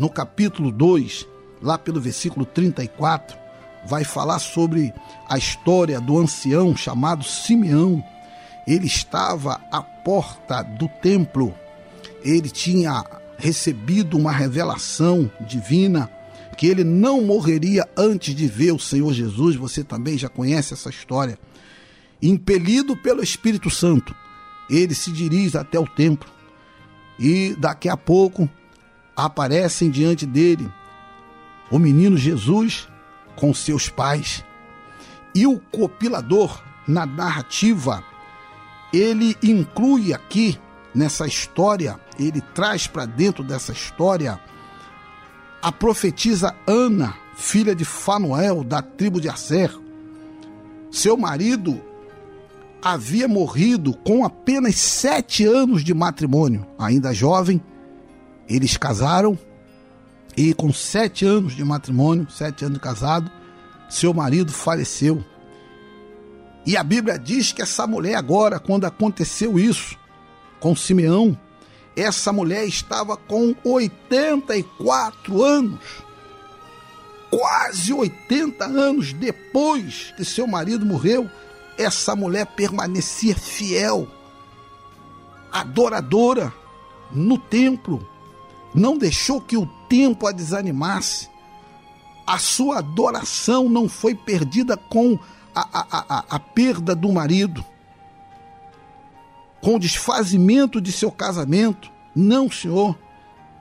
no 0.00 0.08
capítulo 0.08 0.72
2, 0.72 1.28
lá 1.60 1.76
pelo 1.76 2.00
versículo 2.00 2.46
34, 2.46 3.36
vai 3.86 4.02
falar 4.02 4.38
sobre 4.38 4.92
a 5.28 5.36
história 5.36 6.00
do 6.00 6.18
ancião 6.18 6.74
chamado 6.74 7.22
Simeão. 7.22 8.02
Ele 8.66 8.86
estava 8.86 9.60
à 9.70 9.82
porta 9.82 10.62
do 10.62 10.88
templo. 11.02 11.54
Ele 12.24 12.48
tinha 12.48 13.04
recebido 13.36 14.16
uma 14.16 14.32
revelação 14.32 15.30
divina 15.46 16.10
que 16.56 16.66
ele 16.66 16.82
não 16.82 17.22
morreria 17.22 17.86
antes 17.96 18.34
de 18.34 18.46
ver 18.46 18.72
o 18.72 18.78
Senhor 18.78 19.12
Jesus. 19.12 19.54
Você 19.56 19.84
também 19.84 20.16
já 20.16 20.30
conhece 20.30 20.72
essa 20.72 20.88
história 20.88 21.38
impelido 22.22 22.96
pelo 22.96 23.22
Espírito 23.22 23.68
Santo, 23.70 24.14
ele 24.68 24.94
se 24.94 25.10
dirige 25.10 25.56
até 25.56 25.78
o 25.78 25.86
templo 25.86 26.28
e 27.18 27.54
daqui 27.58 27.88
a 27.88 27.96
pouco 27.96 28.48
aparecem 29.16 29.90
diante 29.90 30.26
dele 30.26 30.70
o 31.70 31.78
menino 31.78 32.16
Jesus 32.16 32.88
com 33.36 33.54
seus 33.54 33.88
pais. 33.88 34.44
E 35.34 35.46
o 35.46 35.58
copilador, 35.58 36.60
na 36.86 37.06
narrativa, 37.06 38.02
ele 38.92 39.36
inclui 39.42 40.12
aqui 40.12 40.58
nessa 40.94 41.26
história, 41.26 42.00
ele 42.18 42.40
traz 42.40 42.86
para 42.86 43.06
dentro 43.06 43.44
dessa 43.44 43.72
história 43.72 44.40
a 45.62 45.70
profetisa 45.70 46.54
Ana, 46.66 47.14
filha 47.36 47.74
de 47.74 47.84
Fanuel, 47.84 48.64
da 48.64 48.82
tribo 48.82 49.20
de 49.20 49.28
Asser. 49.28 49.70
Seu 50.90 51.16
marido 51.16 51.80
havia 52.82 53.28
morrido 53.28 53.94
com 53.94 54.24
apenas 54.24 54.76
sete 54.76 55.44
anos 55.44 55.84
de 55.84 55.94
matrimônio. 55.94 56.66
Ainda 56.78 57.14
jovem, 57.14 57.62
eles 58.50 58.76
casaram 58.76 59.38
e 60.36 60.52
com 60.52 60.72
sete 60.72 61.24
anos 61.24 61.54
de 61.54 61.64
matrimônio, 61.64 62.28
sete 62.30 62.64
anos 62.64 62.78
de 62.78 62.82
casado, 62.82 63.30
seu 63.88 64.12
marido 64.12 64.52
faleceu. 64.52 65.24
E 66.66 66.76
a 66.76 66.82
Bíblia 66.84 67.18
diz 67.18 67.52
que 67.52 67.62
essa 67.62 67.86
mulher 67.86 68.16
agora, 68.16 68.58
quando 68.58 68.84
aconteceu 68.84 69.58
isso 69.58 69.96
com 70.58 70.76
Simeão, 70.76 71.38
Essa 71.96 72.32
mulher 72.32 72.64
estava 72.66 73.16
com 73.16 73.54
84 73.64 75.42
anos. 75.42 75.80
Quase 77.30 77.92
80 77.92 78.64
anos 78.64 79.12
depois 79.12 80.14
que 80.16 80.24
seu 80.24 80.46
marido 80.46 80.86
morreu, 80.86 81.28
essa 81.76 82.14
mulher 82.16 82.46
permanecia 82.46 83.34
fiel, 83.34 84.08
adoradora 85.52 86.52
no 87.12 87.38
templo, 87.38 88.06
não 88.74 88.96
deixou 88.96 89.40
que 89.40 89.56
o 89.56 89.66
tempo 89.88 90.26
a 90.26 90.32
desanimasse. 90.32 91.28
A 92.26 92.38
sua 92.38 92.78
adoração 92.78 93.68
não 93.68 93.88
foi 93.88 94.14
perdida 94.14 94.76
com 94.76 95.18
a, 95.54 95.60
a, 95.72 96.04
a, 96.18 96.24
a 96.30 96.38
perda 96.38 96.94
do 96.94 97.12
marido, 97.12 97.64
com 99.60 99.74
o 99.74 99.78
desfazimento 99.78 100.80
de 100.80 100.92
seu 100.92 101.10
casamento. 101.10 101.90
Não, 102.14 102.50
Senhor. 102.50 102.96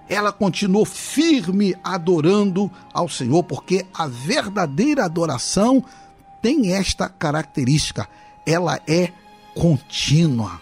Ela 0.08 0.32
continuou 0.32 0.86
firme 0.86 1.76
adorando 1.84 2.72
ao 2.92 3.08
Senhor, 3.08 3.44
porque 3.44 3.86
a 3.94 4.08
verdadeira 4.08 5.06
adoração 5.06 5.84
tem 6.42 6.74
esta 6.74 7.08
característica: 7.08 8.10
ela 8.46 8.80
é 8.88 9.12
contínua. 9.54 10.60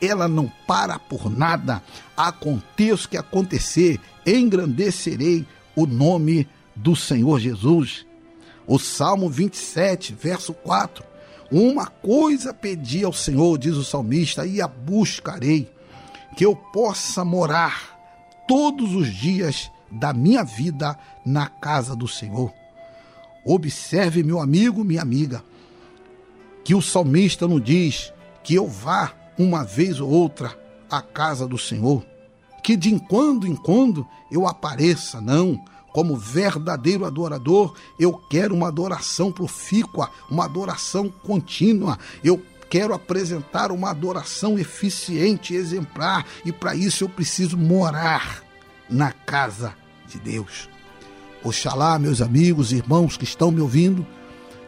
Ela 0.00 0.28
não 0.28 0.50
para 0.66 0.98
por 0.98 1.30
nada. 1.30 1.82
Aconteça 2.16 3.06
o 3.06 3.08
que 3.08 3.16
acontecer, 3.16 4.00
engrandecerei 4.26 5.46
o 5.76 5.86
nome 5.86 6.48
do 6.74 6.96
Senhor 6.96 7.38
Jesus. 7.38 8.06
O 8.66 8.78
Salmo 8.78 9.28
27, 9.28 10.14
verso 10.14 10.52
4. 10.52 11.04
Uma 11.50 11.86
coisa 11.86 12.54
pedi 12.54 13.04
ao 13.04 13.12
Senhor, 13.12 13.58
diz 13.58 13.74
o 13.74 13.84
salmista, 13.84 14.46
e 14.46 14.62
a 14.62 14.68
buscarei, 14.68 15.70
que 16.36 16.46
eu 16.46 16.54
possa 16.54 17.24
morar 17.24 17.98
todos 18.46 18.94
os 18.94 19.12
dias 19.12 19.70
da 19.90 20.12
minha 20.12 20.44
vida 20.44 20.96
na 21.24 21.48
casa 21.48 21.96
do 21.96 22.06
Senhor. 22.06 22.52
Observe, 23.44 24.22
meu 24.22 24.40
amigo, 24.40 24.84
minha 24.84 25.02
amiga, 25.02 25.42
que 26.62 26.74
o 26.74 26.82
salmista 26.82 27.48
não 27.48 27.58
diz 27.58 28.12
que 28.44 28.54
eu 28.54 28.68
vá 28.68 29.12
uma 29.40 29.64
vez 29.64 30.00
ou 30.00 30.10
outra 30.10 30.58
à 30.90 31.00
casa 31.00 31.46
do 31.46 31.56
Senhor, 31.56 32.04
que 32.62 32.76
de 32.76 32.98
quando 33.08 33.46
em 33.46 33.56
quando 33.56 34.06
eu 34.30 34.46
apareça, 34.46 35.20
não. 35.20 35.62
Como 35.92 36.16
verdadeiro 36.16 37.04
adorador, 37.04 37.74
eu 37.98 38.12
quero 38.12 38.54
uma 38.54 38.68
adoração 38.68 39.32
profícua, 39.32 40.08
uma 40.30 40.44
adoração 40.44 41.08
contínua. 41.08 41.98
Eu 42.22 42.40
quero 42.68 42.94
apresentar 42.94 43.72
uma 43.72 43.90
adoração 43.90 44.56
eficiente, 44.56 45.52
exemplar, 45.52 46.24
e 46.44 46.52
para 46.52 46.76
isso 46.76 47.02
eu 47.02 47.08
preciso 47.08 47.56
morar 47.56 48.44
na 48.88 49.10
casa 49.10 49.74
de 50.06 50.20
Deus. 50.20 50.68
Oxalá, 51.42 51.98
meus 51.98 52.20
amigos, 52.20 52.70
irmãos 52.70 53.16
que 53.16 53.24
estão 53.24 53.50
me 53.50 53.60
ouvindo, 53.60 54.06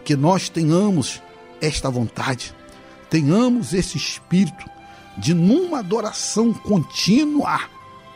que 0.05 0.17
nós 0.17 0.49
tenhamos 0.49 1.23
esta 1.61 1.89
vontade, 1.89 2.53
tenhamos 3.13 3.75
esse 3.75 3.99
espírito 3.99 4.65
de, 5.19 5.35
numa 5.35 5.81
adoração 5.81 6.51
contínua, 6.51 7.61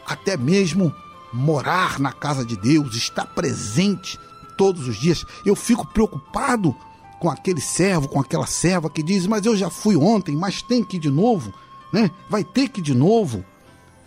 até 0.06 0.38
mesmo 0.38 0.90
morar 1.30 2.00
na 2.00 2.14
casa 2.14 2.46
de 2.46 2.56
Deus, 2.56 2.94
estar 2.94 3.26
presente 3.26 4.18
todos 4.56 4.88
os 4.88 4.96
dias. 4.96 5.22
Eu 5.44 5.54
fico 5.54 5.86
preocupado 5.86 6.74
com 7.20 7.28
aquele 7.28 7.60
servo, 7.60 8.08
com 8.08 8.18
aquela 8.18 8.46
serva 8.46 8.88
que 8.88 9.02
diz: 9.02 9.26
Mas 9.26 9.44
eu 9.44 9.54
já 9.54 9.68
fui 9.68 9.96
ontem, 9.96 10.34
mas 10.34 10.62
tem 10.62 10.82
que 10.82 10.96
ir 10.96 11.00
de 11.00 11.10
novo, 11.10 11.52
né? 11.92 12.10
Vai 12.30 12.42
ter 12.42 12.70
que 12.70 12.80
ir 12.80 12.82
de 12.82 12.94
novo. 12.94 13.44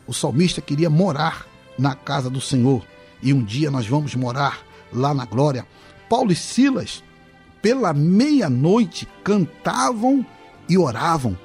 O 0.08 0.13
salmista 0.13 0.60
queria 0.60 0.89
morar 0.89 1.45
na 1.78 1.93
casa 1.93 2.32
do 2.32 2.41
Senhor 2.41 2.84
e 3.21 3.32
um 3.32 3.43
dia 3.43 3.69
nós 3.69 3.86
vamos 3.86 4.15
morar 4.15 4.65
lá 4.91 5.13
na 5.13 5.25
glória. 5.25 5.67
Paulo 6.10 6.32
e 6.32 6.36
Silas, 6.36 7.04
pela 7.62 7.93
meia-noite, 7.93 9.08
cantavam 9.23 10.25
e 10.70 10.78
oravam 10.78 11.36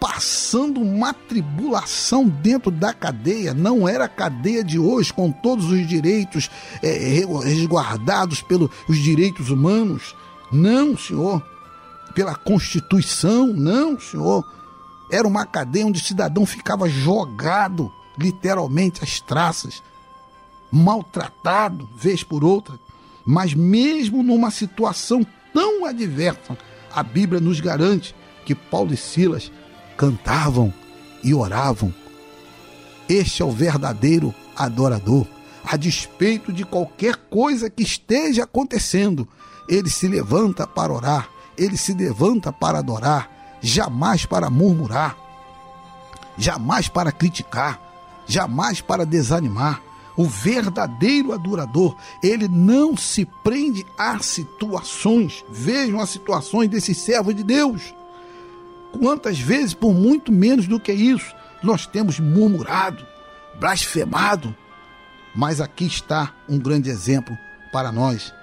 passando 0.00 0.80
uma 0.80 1.12
tribulação 1.12 2.28
dentro 2.28 2.70
da 2.70 2.92
cadeia. 2.92 3.52
Não 3.52 3.88
era 3.88 4.04
a 4.04 4.08
cadeia 4.08 4.62
de 4.62 4.78
hoje, 4.78 5.12
com 5.12 5.30
todos 5.30 5.70
os 5.70 5.86
direitos 5.86 6.50
é, 6.82 7.24
resguardados 7.44 8.42
pelos 8.42 8.70
direitos 8.88 9.50
humanos. 9.50 10.14
Não, 10.52 10.96
senhor. 10.96 11.42
Pela 12.14 12.34
Constituição, 12.34 13.48
não, 13.48 13.98
senhor. 13.98 14.44
Era 15.10 15.26
uma 15.26 15.46
cadeia 15.46 15.86
onde 15.86 16.00
o 16.00 16.04
cidadão 16.04 16.44
ficava 16.46 16.88
jogado, 16.88 17.92
literalmente, 18.16 19.02
às 19.02 19.20
traças, 19.20 19.82
maltratado, 20.70 21.88
vez 21.96 22.22
por 22.22 22.44
outra. 22.44 22.78
Mas 23.24 23.52
mesmo 23.52 24.22
numa 24.22 24.50
situação 24.50 25.26
tão 25.52 25.84
adversa, 25.84 26.56
a 26.94 27.02
Bíblia 27.02 27.40
nos 27.40 27.60
garante 27.60 28.14
que 28.48 28.54
Paulo 28.54 28.94
e 28.94 28.96
Silas 28.96 29.52
cantavam 29.94 30.72
e 31.22 31.34
oravam. 31.34 31.92
Este 33.06 33.42
é 33.42 33.44
o 33.44 33.50
verdadeiro 33.50 34.34
adorador. 34.56 35.26
A 35.62 35.76
despeito 35.76 36.50
de 36.50 36.64
qualquer 36.64 37.14
coisa 37.14 37.68
que 37.68 37.82
esteja 37.82 38.44
acontecendo, 38.44 39.28
ele 39.68 39.90
se 39.90 40.08
levanta 40.08 40.66
para 40.66 40.90
orar, 40.90 41.28
ele 41.58 41.76
se 41.76 41.92
levanta 41.92 42.50
para 42.50 42.78
adorar, 42.78 43.58
jamais 43.60 44.24
para 44.24 44.48
murmurar, 44.48 45.14
jamais 46.38 46.88
para 46.88 47.12
criticar, 47.12 47.78
jamais 48.26 48.80
para 48.80 49.04
desanimar. 49.04 49.82
O 50.16 50.24
verdadeiro 50.24 51.34
adorador, 51.34 51.94
ele 52.22 52.48
não 52.48 52.96
se 52.96 53.26
prende 53.44 53.84
a 53.98 54.18
situações. 54.20 55.44
Vejam 55.50 56.00
as 56.00 56.08
situações 56.08 56.70
desses 56.70 56.96
servos 56.96 57.36
de 57.36 57.44
Deus. 57.44 57.98
Quantas 58.98 59.38
vezes, 59.38 59.74
por 59.74 59.94
muito 59.94 60.32
menos 60.32 60.66
do 60.66 60.80
que 60.80 60.92
isso, 60.92 61.34
nós 61.62 61.86
temos 61.86 62.18
murmurado, 62.18 63.06
blasfemado? 63.58 64.54
Mas 65.34 65.60
aqui 65.60 65.86
está 65.86 66.34
um 66.48 66.58
grande 66.58 66.90
exemplo 66.90 67.36
para 67.72 67.92
nós. 67.92 68.34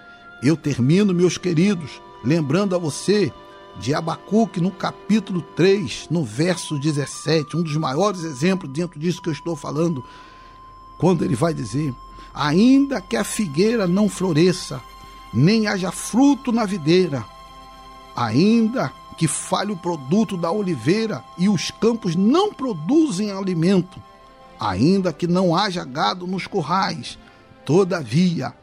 Eu 0.42 0.56
termino, 0.56 1.14
meus 1.14 1.38
queridos, 1.38 2.02
lembrando 2.24 2.76
a 2.76 2.80
você 2.80 3.34
de 3.80 3.94
Abacuque 3.94 4.62
no 4.62 4.72
capítulo 4.72 5.42
3, 5.42 6.08
no 6.10 6.24
verso 6.24 6.80
17, 6.80 7.58
um 7.58 7.64
dos 7.64 7.76
maiores 7.76 8.24
exemplos 8.24 8.72
dentro 8.72 8.98
disso 9.00 9.22
que 9.22 9.30
eu 9.30 9.34
estou 9.34 9.56
falando, 9.56 10.04
quando 10.98 11.26
ele 11.26 11.36
vai 11.36 11.54
dizer: 11.54 11.94
Ainda 12.34 13.02
que 13.02 13.18
a 13.18 13.24
figueira 13.24 13.88
não 13.88 14.08
floresça, 14.08 14.82
nem 15.34 15.68
haja 15.68 15.92
fruto 15.92 16.52
na 16.52 16.66
videira, 16.66 17.26
ainda 18.16 18.92
que 19.18 19.28
falhe 19.28 19.72
o 19.72 19.78
produto 19.78 20.38
da 20.38 20.52
oliveira 20.52 21.24
e 21.38 21.48
os 21.48 21.72
campos 21.72 22.16
não 22.16 22.54
produzem 22.54 23.32
alimento, 23.32 24.02
ainda 24.60 25.14
que 25.14 25.28
não 25.28 25.56
haja 25.56 25.84
gado 25.84 26.28
nos 26.28 26.48
currais, 26.48 27.18
todavia 27.66 28.54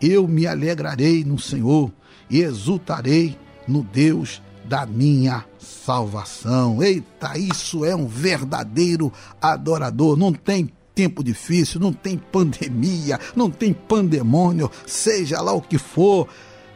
eu 0.00 0.26
me 0.26 0.46
alegrarei 0.46 1.24
no 1.24 1.38
Senhor 1.38 1.90
e 2.28 2.40
exultarei 2.40 3.38
no 3.66 3.82
Deus 3.82 4.42
da 4.64 4.86
minha 4.86 5.44
salvação. 5.58 6.82
Eita, 6.82 7.38
isso 7.38 7.84
é 7.84 7.94
um 7.94 8.06
verdadeiro 8.06 9.12
adorador. 9.40 10.16
Não 10.16 10.32
tem 10.32 10.70
tempo 10.94 11.22
difícil, 11.22 11.80
não 11.80 11.92
tem 11.92 12.18
pandemia, 12.18 13.18
não 13.34 13.50
tem 13.50 13.72
pandemônio, 13.72 14.70
seja 14.86 15.40
lá 15.40 15.52
o 15.52 15.62
que 15.62 15.78
for, 15.78 16.28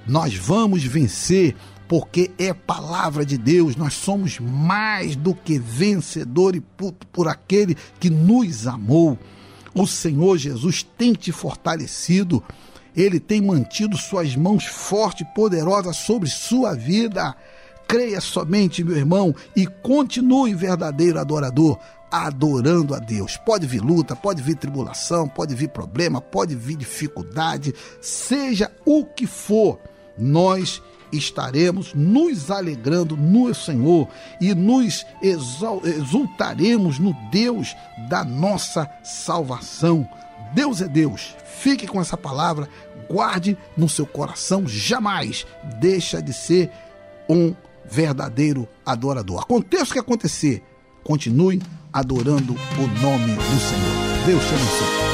nós 0.06 0.34
vamos 0.34 0.84
vencer 0.84 1.54
porque 1.88 2.30
é 2.38 2.52
palavra 2.52 3.24
de 3.24 3.38
Deus, 3.38 3.76
nós 3.76 3.94
somos 3.94 4.38
mais 4.40 5.14
do 5.14 5.34
que 5.34 5.58
vencedores 5.58 6.62
por, 6.76 6.92
por 7.12 7.28
aquele 7.28 7.76
que 8.00 8.10
nos 8.10 8.66
amou. 8.66 9.18
O 9.74 9.86
Senhor 9.86 10.38
Jesus 10.38 10.82
tem 10.82 11.12
te 11.12 11.30
fortalecido, 11.30 12.42
ele 12.94 13.20
tem 13.20 13.42
mantido 13.42 13.96
suas 13.96 14.34
mãos 14.34 14.64
fortes 14.64 15.26
e 15.26 15.34
poderosas 15.34 15.96
sobre 15.96 16.28
sua 16.28 16.74
vida. 16.74 17.36
Creia 17.86 18.20
somente, 18.20 18.82
meu 18.82 18.96
irmão, 18.96 19.34
e 19.54 19.66
continue 19.66 20.54
verdadeiro 20.54 21.20
adorador, 21.20 21.78
adorando 22.10 22.94
a 22.94 22.98
Deus. 22.98 23.36
Pode 23.36 23.66
vir 23.66 23.80
luta, 23.80 24.16
pode 24.16 24.42
vir 24.42 24.56
tribulação, 24.56 25.28
pode 25.28 25.54
vir 25.54 25.68
problema, 25.68 26.20
pode 26.20 26.56
vir 26.56 26.76
dificuldade, 26.76 27.72
seja 28.00 28.72
o 28.84 29.04
que 29.04 29.26
for, 29.26 29.78
nós 30.18 30.82
estaremos 31.16 31.94
nos 31.94 32.50
alegrando 32.50 33.16
no 33.16 33.54
Senhor 33.54 34.08
e 34.40 34.54
nos 34.54 35.06
exultaremos 35.22 36.98
no 36.98 37.12
Deus 37.30 37.74
da 38.08 38.24
nossa 38.24 38.90
salvação. 39.02 40.08
Deus 40.52 40.80
é 40.80 40.88
Deus. 40.88 41.34
Fique 41.58 41.86
com 41.86 42.00
essa 42.00 42.16
palavra, 42.16 42.68
guarde 43.08 43.56
no 43.76 43.88
seu 43.88 44.06
coração, 44.06 44.66
jamais 44.66 45.46
deixa 45.80 46.20
de 46.20 46.32
ser 46.32 46.70
um 47.28 47.54
verdadeiro 47.84 48.68
adorador. 48.84 49.42
Aconteça 49.42 49.90
o 49.90 49.92
que 49.94 49.98
acontecer, 49.98 50.62
continue 51.02 51.62
adorando 51.92 52.52
o 52.54 53.02
nome 53.02 53.34
do 53.34 53.60
Senhor. 53.60 54.26
Deus 54.26 54.44
te 54.44 54.54
abençoe. 54.54 55.05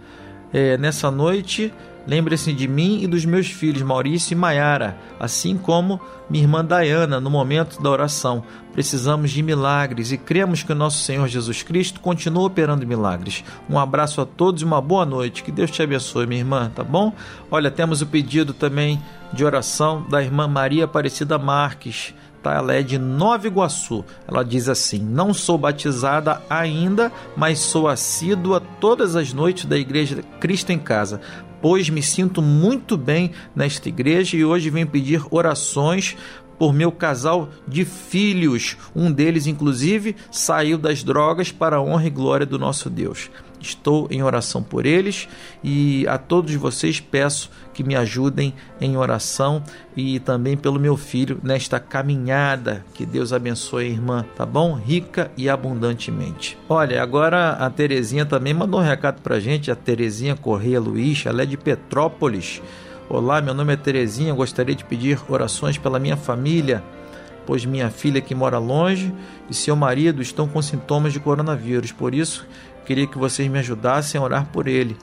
É, 0.53 0.79
nessa 0.79 1.11
noite, 1.11 1.75
lembre-se 2.07 2.53
de 2.53 2.69
mim 2.69 3.03
e 3.03 3.07
dos 3.07 3.25
meus 3.25 3.49
filhos 3.49 3.83
Maurício 3.83 4.33
e 4.33 4.37
Maiara, 4.37 4.97
assim 5.19 5.57
como 5.57 6.01
minha 6.29 6.45
irmã 6.45 6.65
Dayana, 6.65 7.21
no 7.21 7.31
momento 7.31 7.83
da 7.83 7.91
oração. 7.91 8.45
Precisamos 8.73 9.31
de 9.31 9.43
milagres 9.43 10.11
e 10.11 10.19
cremos 10.19 10.63
que 10.63 10.73
o 10.73 10.75
nosso 10.75 11.03
Senhor 11.05 11.29
Jesus 11.29 11.63
Cristo 11.63 12.01
continua 12.01 12.45
operando 12.47 12.87
milagres. 12.87 13.45
Um 13.69 13.79
abraço 13.79 14.21
a 14.21 14.27
todos 14.27 14.63
e 14.63 14.65
uma 14.65 14.81
boa 14.81 15.07
noite. 15.07 15.43
Que 15.43 15.53
Deus 15.53 15.71
te 15.71 15.83
abençoe, 15.83 16.27
minha 16.27 16.41
irmã, 16.41 16.71
tá 16.75 16.83
bom? 16.83 17.13
Olha, 17.51 17.71
temos 17.71 18.03
o 18.03 18.07
pedido 18.07 18.53
também 18.53 19.01
de 19.33 19.45
oração 19.45 20.05
da 20.09 20.23
irmã 20.23 20.49
Maria 20.49 20.85
Aparecida 20.85 21.39
Marques. 21.39 22.15
Tá? 22.45 22.53
Ela 22.53 22.75
é 22.75 22.83
de 22.83 22.99
Nova 22.99 23.47
Iguaçu. 23.47 24.05
Ela 24.29 24.45
diz 24.45 24.69
assim: 24.69 24.99
Não 24.99 25.33
sou 25.33 25.57
batizada 25.57 26.43
ainda, 26.49 27.11
mas 27.35 27.59
sou 27.59 27.89
assídua 27.89 28.61
todas 28.79 29.17
as 29.17 29.33
noites 29.33 29.65
da 29.65 29.79
Igreja 29.79 30.23
Cristo 30.39 30.71
em 30.71 30.79
Casa 30.79 31.21
pois 31.63 31.89
me 31.89 32.03
sinto 32.03 32.43
muito 32.43 32.95
bem 32.95 33.31
nesta 33.57 33.89
igreja 33.89 34.37
e 34.37 34.45
hoje 34.45 34.69
venho 34.69 34.87
pedir 34.87 35.25
orações 35.31 36.15
por 36.59 36.75
meu 36.75 36.93
casal 36.93 37.49
de 37.67 37.87
filhos. 37.87 38.77
Um 38.95 39.11
deles, 39.11 39.47
inclusive, 39.47 40.15
saiu 40.31 40.77
das 40.77 41.03
drogas 41.03 41.51
para 41.51 41.77
a 41.77 41.83
honra 41.83 42.07
e 42.07 42.11
glória 42.11 42.45
do 42.45 42.59
nosso 42.59 42.91
Deus. 42.91 43.31
Estou 43.65 44.07
em 44.11 44.23
oração 44.23 44.63
por 44.63 44.85
eles 44.85 45.27
e 45.63 46.07
a 46.07 46.19
todos 46.19 46.55
vocês 46.55 47.01
peço 47.01 47.51
que 47.73 47.83
me 47.83 47.97
ajudem 47.97 48.53
em 48.79 48.97
oração 48.97 49.63
e 49.97 50.21
também 50.21 50.57
pelo 50.57 50.79
meu 50.79 50.97
filho 50.97 51.41
nesta 51.43 51.81
caminhada. 51.81 52.85
Que 52.93 53.07
Deus 53.07 53.33
abençoe 53.33 53.87
a 53.87 53.89
irmã, 53.89 54.25
tá 54.37 54.45
bom? 54.45 54.75
Rica 54.75 55.31
e 55.37 55.49
abundantemente. 55.49 56.59
Olha, 56.69 57.03
agora 57.03 57.53
a 57.53 57.71
Terezinha 57.71 58.27
também 58.27 58.53
mandou 58.53 58.81
um 58.81 58.85
recado 58.85 59.23
pra 59.23 59.41
gente, 59.41 59.71
a 59.71 59.75
Terezinha 59.75 60.37
Correia 60.37 60.79
Luiz, 60.79 61.25
ela 61.25 61.43
é 61.43 61.47
de 61.47 61.57
Petrópolis. 61.57 62.61
Olá, 63.09 63.41
meu 63.41 63.55
nome 63.55 63.73
é 63.73 63.77
Terezinha, 63.77 64.35
gostaria 64.35 64.75
de 64.75 64.85
pedir 64.85 65.19
orações 65.29 65.79
pela 65.79 65.99
minha 65.99 66.17
família, 66.17 66.83
pois 67.47 67.65
minha 67.65 67.91
filha 67.91 68.21
que 68.21 68.35
mora 68.35 68.59
longe 68.59 69.13
e 69.49 69.55
seu 69.55 69.77
marido 69.77 70.23
estão 70.23 70.49
com 70.49 70.61
sintomas 70.63 71.13
de 71.13 71.21
coronavírus. 71.21 71.93
Por 71.93 72.15
isso, 72.15 72.47
queria 72.85 73.07
que 73.07 73.19
vocês 73.19 73.51
me 73.51 73.59
ajudassem 73.59 74.21
a 74.21 74.25
orar 74.25 74.47
por 74.53 74.69
ele. 74.69 74.97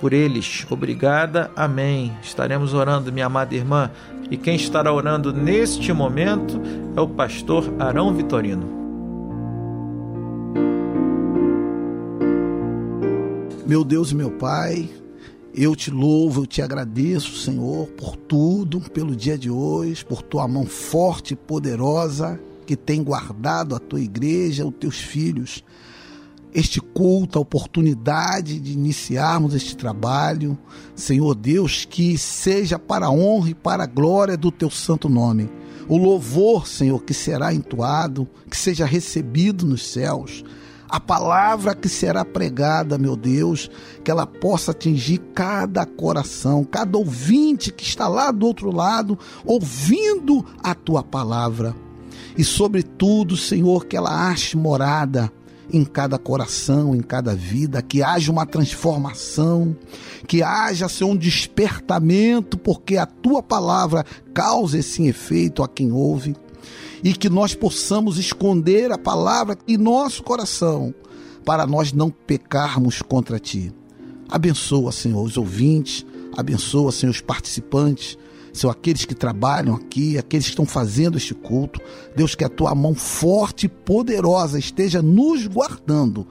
Por 0.00 0.12
eles. 0.12 0.66
Obrigada. 0.70 1.50
Amém. 1.54 2.12
Estaremos 2.22 2.74
orando, 2.74 3.12
minha 3.12 3.26
amada 3.26 3.54
irmã. 3.54 3.90
E 4.30 4.36
quem 4.36 4.56
estará 4.56 4.92
orando 4.92 5.32
neste 5.32 5.92
momento 5.92 6.60
é 6.96 7.00
o 7.00 7.08
pastor 7.08 7.72
Arão 7.78 8.12
Vitorino. 8.14 8.74
Meu 13.66 13.82
Deus 13.82 14.12
e 14.12 14.14
meu 14.14 14.30
Pai, 14.30 14.88
eu 15.52 15.74
te 15.74 15.90
louvo, 15.90 16.42
eu 16.42 16.46
te 16.46 16.62
agradeço, 16.62 17.36
Senhor, 17.36 17.88
por 17.88 18.16
tudo, 18.16 18.80
pelo 18.80 19.16
dia 19.16 19.36
de 19.36 19.50
hoje, 19.50 20.04
por 20.04 20.22
tua 20.22 20.46
mão 20.46 20.66
forte 20.66 21.32
e 21.32 21.36
poderosa 21.36 22.38
que 22.66 22.76
tem 22.76 23.02
guardado 23.02 23.74
a 23.74 23.78
tua 23.78 24.00
igreja, 24.00 24.66
os 24.66 24.74
teus 24.74 24.98
filhos. 24.98 25.64
Este 26.54 26.80
culto, 26.80 27.38
a 27.38 27.42
oportunidade 27.42 28.58
de 28.58 28.72
iniciarmos 28.72 29.54
este 29.54 29.76
trabalho, 29.76 30.58
Senhor 30.94 31.34
Deus, 31.34 31.84
que 31.84 32.16
seja 32.16 32.78
para 32.78 33.06
a 33.06 33.10
honra 33.10 33.50
e 33.50 33.54
para 33.54 33.84
a 33.84 33.86
glória 33.86 34.36
do 34.36 34.50
teu 34.50 34.70
santo 34.70 35.08
nome. 35.08 35.50
O 35.88 35.96
louvor, 35.98 36.66
Senhor, 36.66 37.02
que 37.04 37.12
será 37.12 37.52
entoado, 37.52 38.26
que 38.50 38.56
seja 38.56 38.86
recebido 38.86 39.66
nos 39.66 39.86
céus 39.86 40.42
a 40.88 41.00
palavra 41.00 41.74
que 41.74 41.88
será 41.88 42.24
pregada, 42.24 42.96
meu 42.96 43.16
Deus, 43.16 43.70
que 44.04 44.10
ela 44.10 44.26
possa 44.26 44.70
atingir 44.70 45.18
cada 45.34 45.84
coração, 45.84 46.64
cada 46.64 46.96
ouvinte 46.96 47.72
que 47.72 47.82
está 47.82 48.06
lá 48.06 48.30
do 48.30 48.46
outro 48.46 48.70
lado, 48.70 49.18
ouvindo 49.44 50.44
a 50.62 50.74
tua 50.74 51.02
palavra. 51.02 51.74
E, 52.38 52.44
sobretudo, 52.44 53.36
Senhor, 53.36 53.86
que 53.86 53.96
ela 53.96 54.28
ache 54.30 54.56
morada 54.56 55.32
em 55.72 55.84
cada 55.84 56.18
coração, 56.18 56.94
em 56.94 57.00
cada 57.00 57.34
vida, 57.34 57.82
que 57.82 58.02
haja 58.02 58.30
uma 58.30 58.46
transformação, 58.46 59.76
que 60.26 60.42
haja 60.42 60.88
Senhor, 60.88 61.10
um 61.10 61.16
despertamento, 61.16 62.56
porque 62.56 62.96
a 62.96 63.06
tua 63.06 63.42
palavra 63.42 64.04
causa 64.32 64.78
esse 64.78 65.06
efeito 65.06 65.62
a 65.62 65.68
quem 65.68 65.92
ouve 65.92 66.36
e 67.02 67.12
que 67.12 67.28
nós 67.28 67.54
possamos 67.54 68.18
esconder 68.18 68.90
a 68.92 68.98
palavra 68.98 69.56
em 69.66 69.76
nosso 69.76 70.22
coração 70.22 70.94
para 71.44 71.66
nós 71.66 71.92
não 71.92 72.10
pecarmos 72.10 73.00
contra 73.02 73.38
ti. 73.38 73.72
Abençoa, 74.28 74.90
Senhor, 74.90 75.22
os 75.22 75.36
ouvintes, 75.36 76.04
abençoa, 76.36 76.90
Senhor, 76.90 77.12
os 77.12 77.20
participantes, 77.20 78.18
Senhor, 78.56 78.72
aqueles 78.72 79.04
que 79.04 79.14
trabalham 79.14 79.74
aqui, 79.74 80.16
aqueles 80.18 80.46
que 80.46 80.52
estão 80.52 80.66
fazendo 80.66 81.16
este 81.16 81.34
culto. 81.34 81.80
Deus, 82.14 82.34
que 82.34 82.44
a 82.44 82.48
tua 82.48 82.74
mão 82.74 82.94
forte 82.94 83.66
e 83.66 83.68
poderosa 83.68 84.58
esteja 84.58 85.02
nos 85.02 85.46
guardando, 85.46 86.26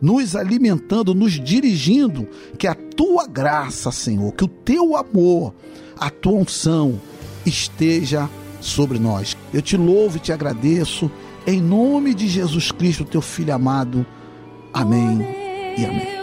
nos 0.00 0.34
alimentando, 0.36 1.14
nos 1.14 1.32
dirigindo, 1.32 2.28
que 2.58 2.66
a 2.66 2.74
tua 2.74 3.26
graça, 3.26 3.90
Senhor, 3.90 4.32
que 4.32 4.44
o 4.44 4.48
teu 4.48 4.96
amor, 4.96 5.54
a 5.98 6.10
tua 6.10 6.34
unção 6.34 7.00
esteja 7.46 8.28
sobre 8.60 8.98
nós. 8.98 9.36
Eu 9.52 9.62
te 9.62 9.76
louvo 9.76 10.16
e 10.16 10.20
te 10.20 10.32
agradeço, 10.32 11.10
em 11.46 11.60
nome 11.60 12.14
de 12.14 12.28
Jesus 12.28 12.70
Cristo, 12.72 13.04
teu 13.04 13.22
Filho 13.22 13.54
amado. 13.54 14.04
Amém 14.72 15.20
e 15.76 15.84
amém. 15.84 16.17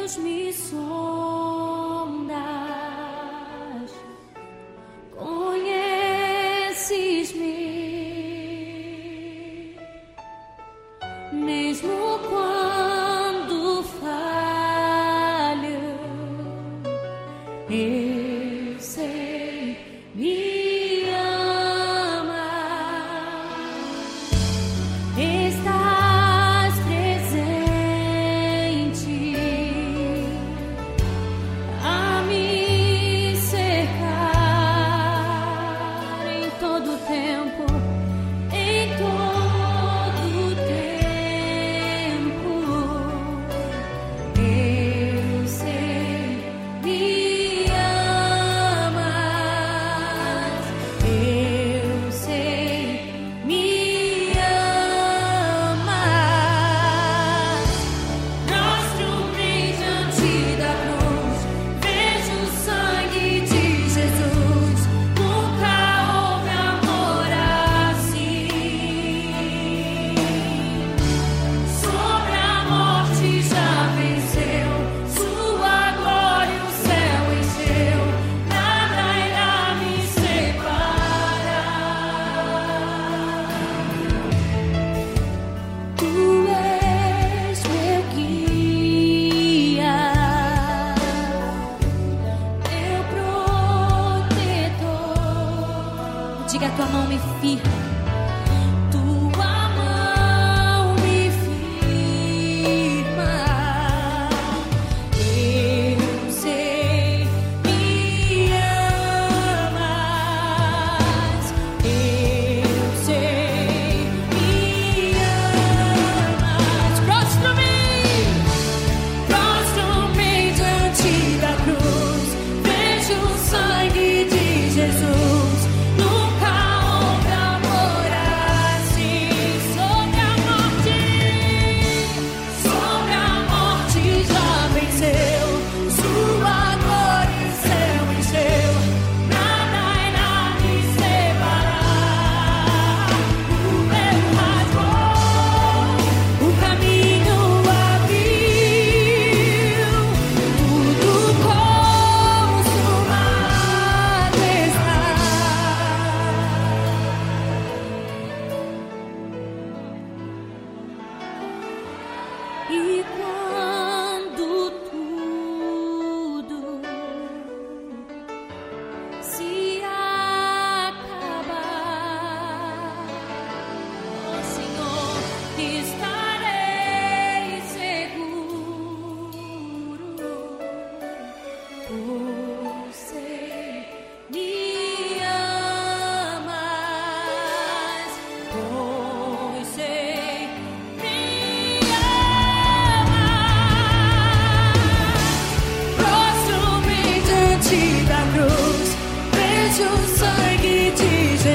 Diga 96.48 96.68
a 96.68 96.72
tua 96.72 96.86
mão 96.86 97.08
me 97.08 97.18
firma. 97.42 97.95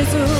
Jesus. 0.01 0.40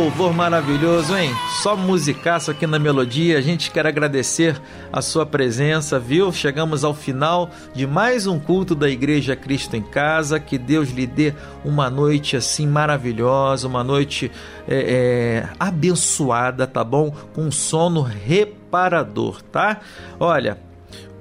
Louvor 0.00 0.32
maravilhoso, 0.32 1.14
hein? 1.14 1.30
Só 1.62 1.76
musicaço 1.76 2.50
aqui 2.50 2.66
na 2.66 2.78
melodia. 2.78 3.36
A 3.36 3.40
gente 3.42 3.70
quer 3.70 3.86
agradecer 3.86 4.58
a 4.90 5.02
sua 5.02 5.26
presença, 5.26 5.98
viu? 5.98 6.32
Chegamos 6.32 6.84
ao 6.84 6.94
final 6.94 7.50
de 7.74 7.86
mais 7.86 8.26
um 8.26 8.40
culto 8.40 8.74
da 8.74 8.88
Igreja 8.88 9.36
Cristo 9.36 9.76
em 9.76 9.82
Casa. 9.82 10.40
Que 10.40 10.56
Deus 10.56 10.88
lhe 10.88 11.06
dê 11.06 11.34
uma 11.62 11.90
noite 11.90 12.34
assim 12.34 12.66
maravilhosa, 12.66 13.68
uma 13.68 13.84
noite 13.84 14.32
é, 14.66 15.44
é, 15.44 15.48
abençoada, 15.60 16.66
tá 16.66 16.82
bom? 16.82 17.14
Com 17.34 17.50
sono 17.50 18.00
reparador, 18.00 19.42
tá? 19.52 19.80
Olha, 20.18 20.56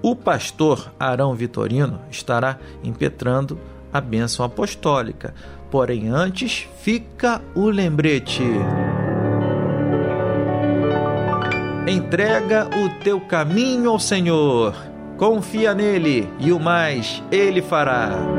o 0.01 0.15
pastor 0.15 0.89
Arão 0.97 1.35
Vitorino 1.35 1.99
estará 2.09 2.57
impetrando 2.81 3.59
a 3.91 3.99
bênção 3.99 4.45
apostólica. 4.45 5.33
Porém, 5.69 6.09
antes 6.09 6.67
fica 6.81 7.41
o 7.53 7.69
lembrete. 7.69 8.43
Entrega 11.87 12.67
o 12.67 13.03
teu 13.03 13.19
caminho 13.19 13.89
ao 13.89 13.99
Senhor, 13.99 14.75
confia 15.17 15.73
nele 15.73 16.27
e 16.39 16.51
o 16.51 16.59
mais 16.59 17.23
ele 17.31 17.61
fará. 17.61 18.38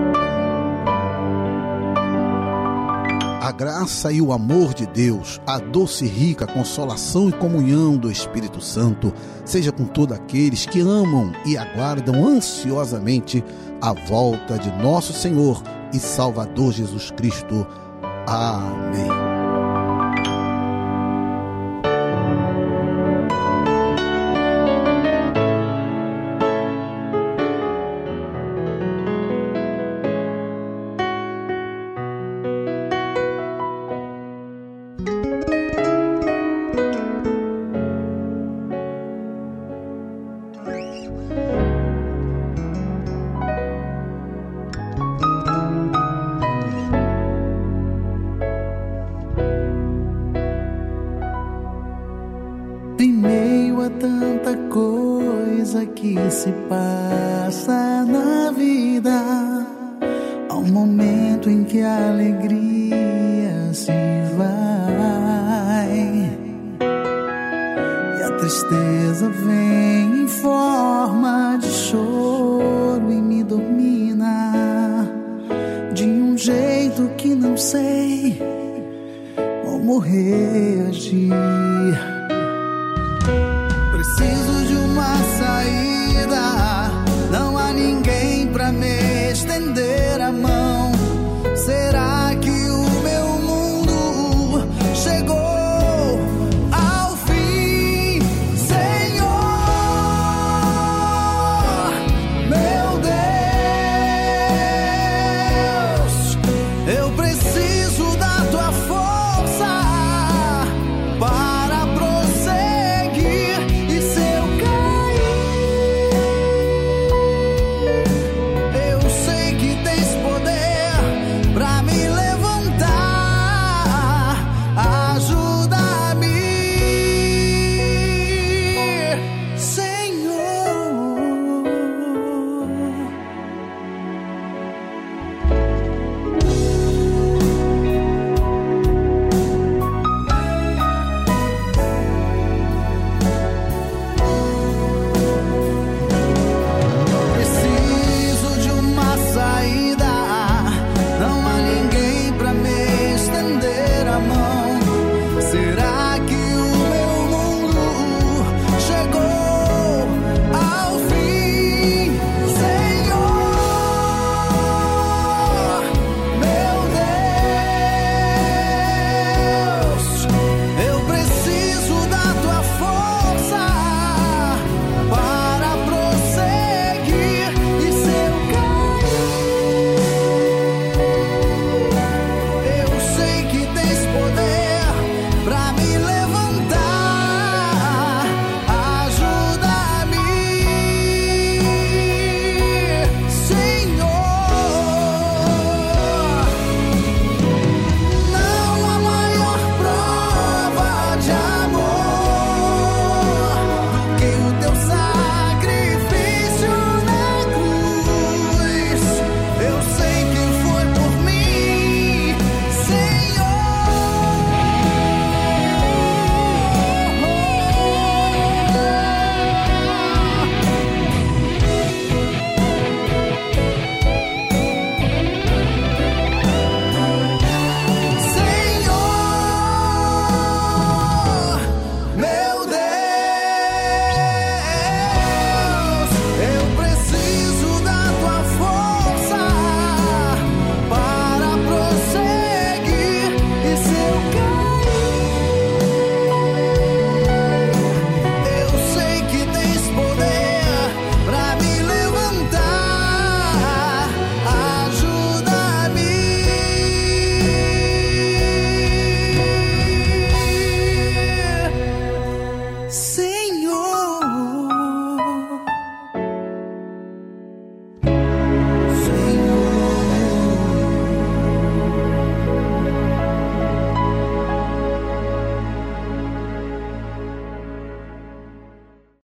A 3.51 3.53
graça 3.53 4.13
e 4.13 4.23
o 4.23 4.33
amor 4.33 4.73
de 4.73 4.87
Deus, 4.87 5.41
a 5.45 5.59
doce 5.59 6.05
e 6.05 6.09
rica 6.09 6.47
consolação 6.47 7.29
e 7.29 7.33
comunhão 7.33 7.97
do 7.97 8.09
Espírito 8.09 8.61
Santo, 8.61 9.13
seja 9.45 9.73
com 9.73 9.87
todos 9.87 10.17
aqueles 10.17 10.67
que 10.67 10.79
amam 10.79 11.33
e 11.45 11.59
aguardam 11.59 12.29
ansiosamente 12.29 13.43
a 13.83 13.93
volta 13.93 14.57
de 14.57 14.71
nosso 14.81 15.13
Senhor 15.13 15.61
e 15.93 15.99
Salvador 15.99 16.73
Jesus 16.73 17.11
Cristo. 17.11 17.67
Amém. 18.25 19.30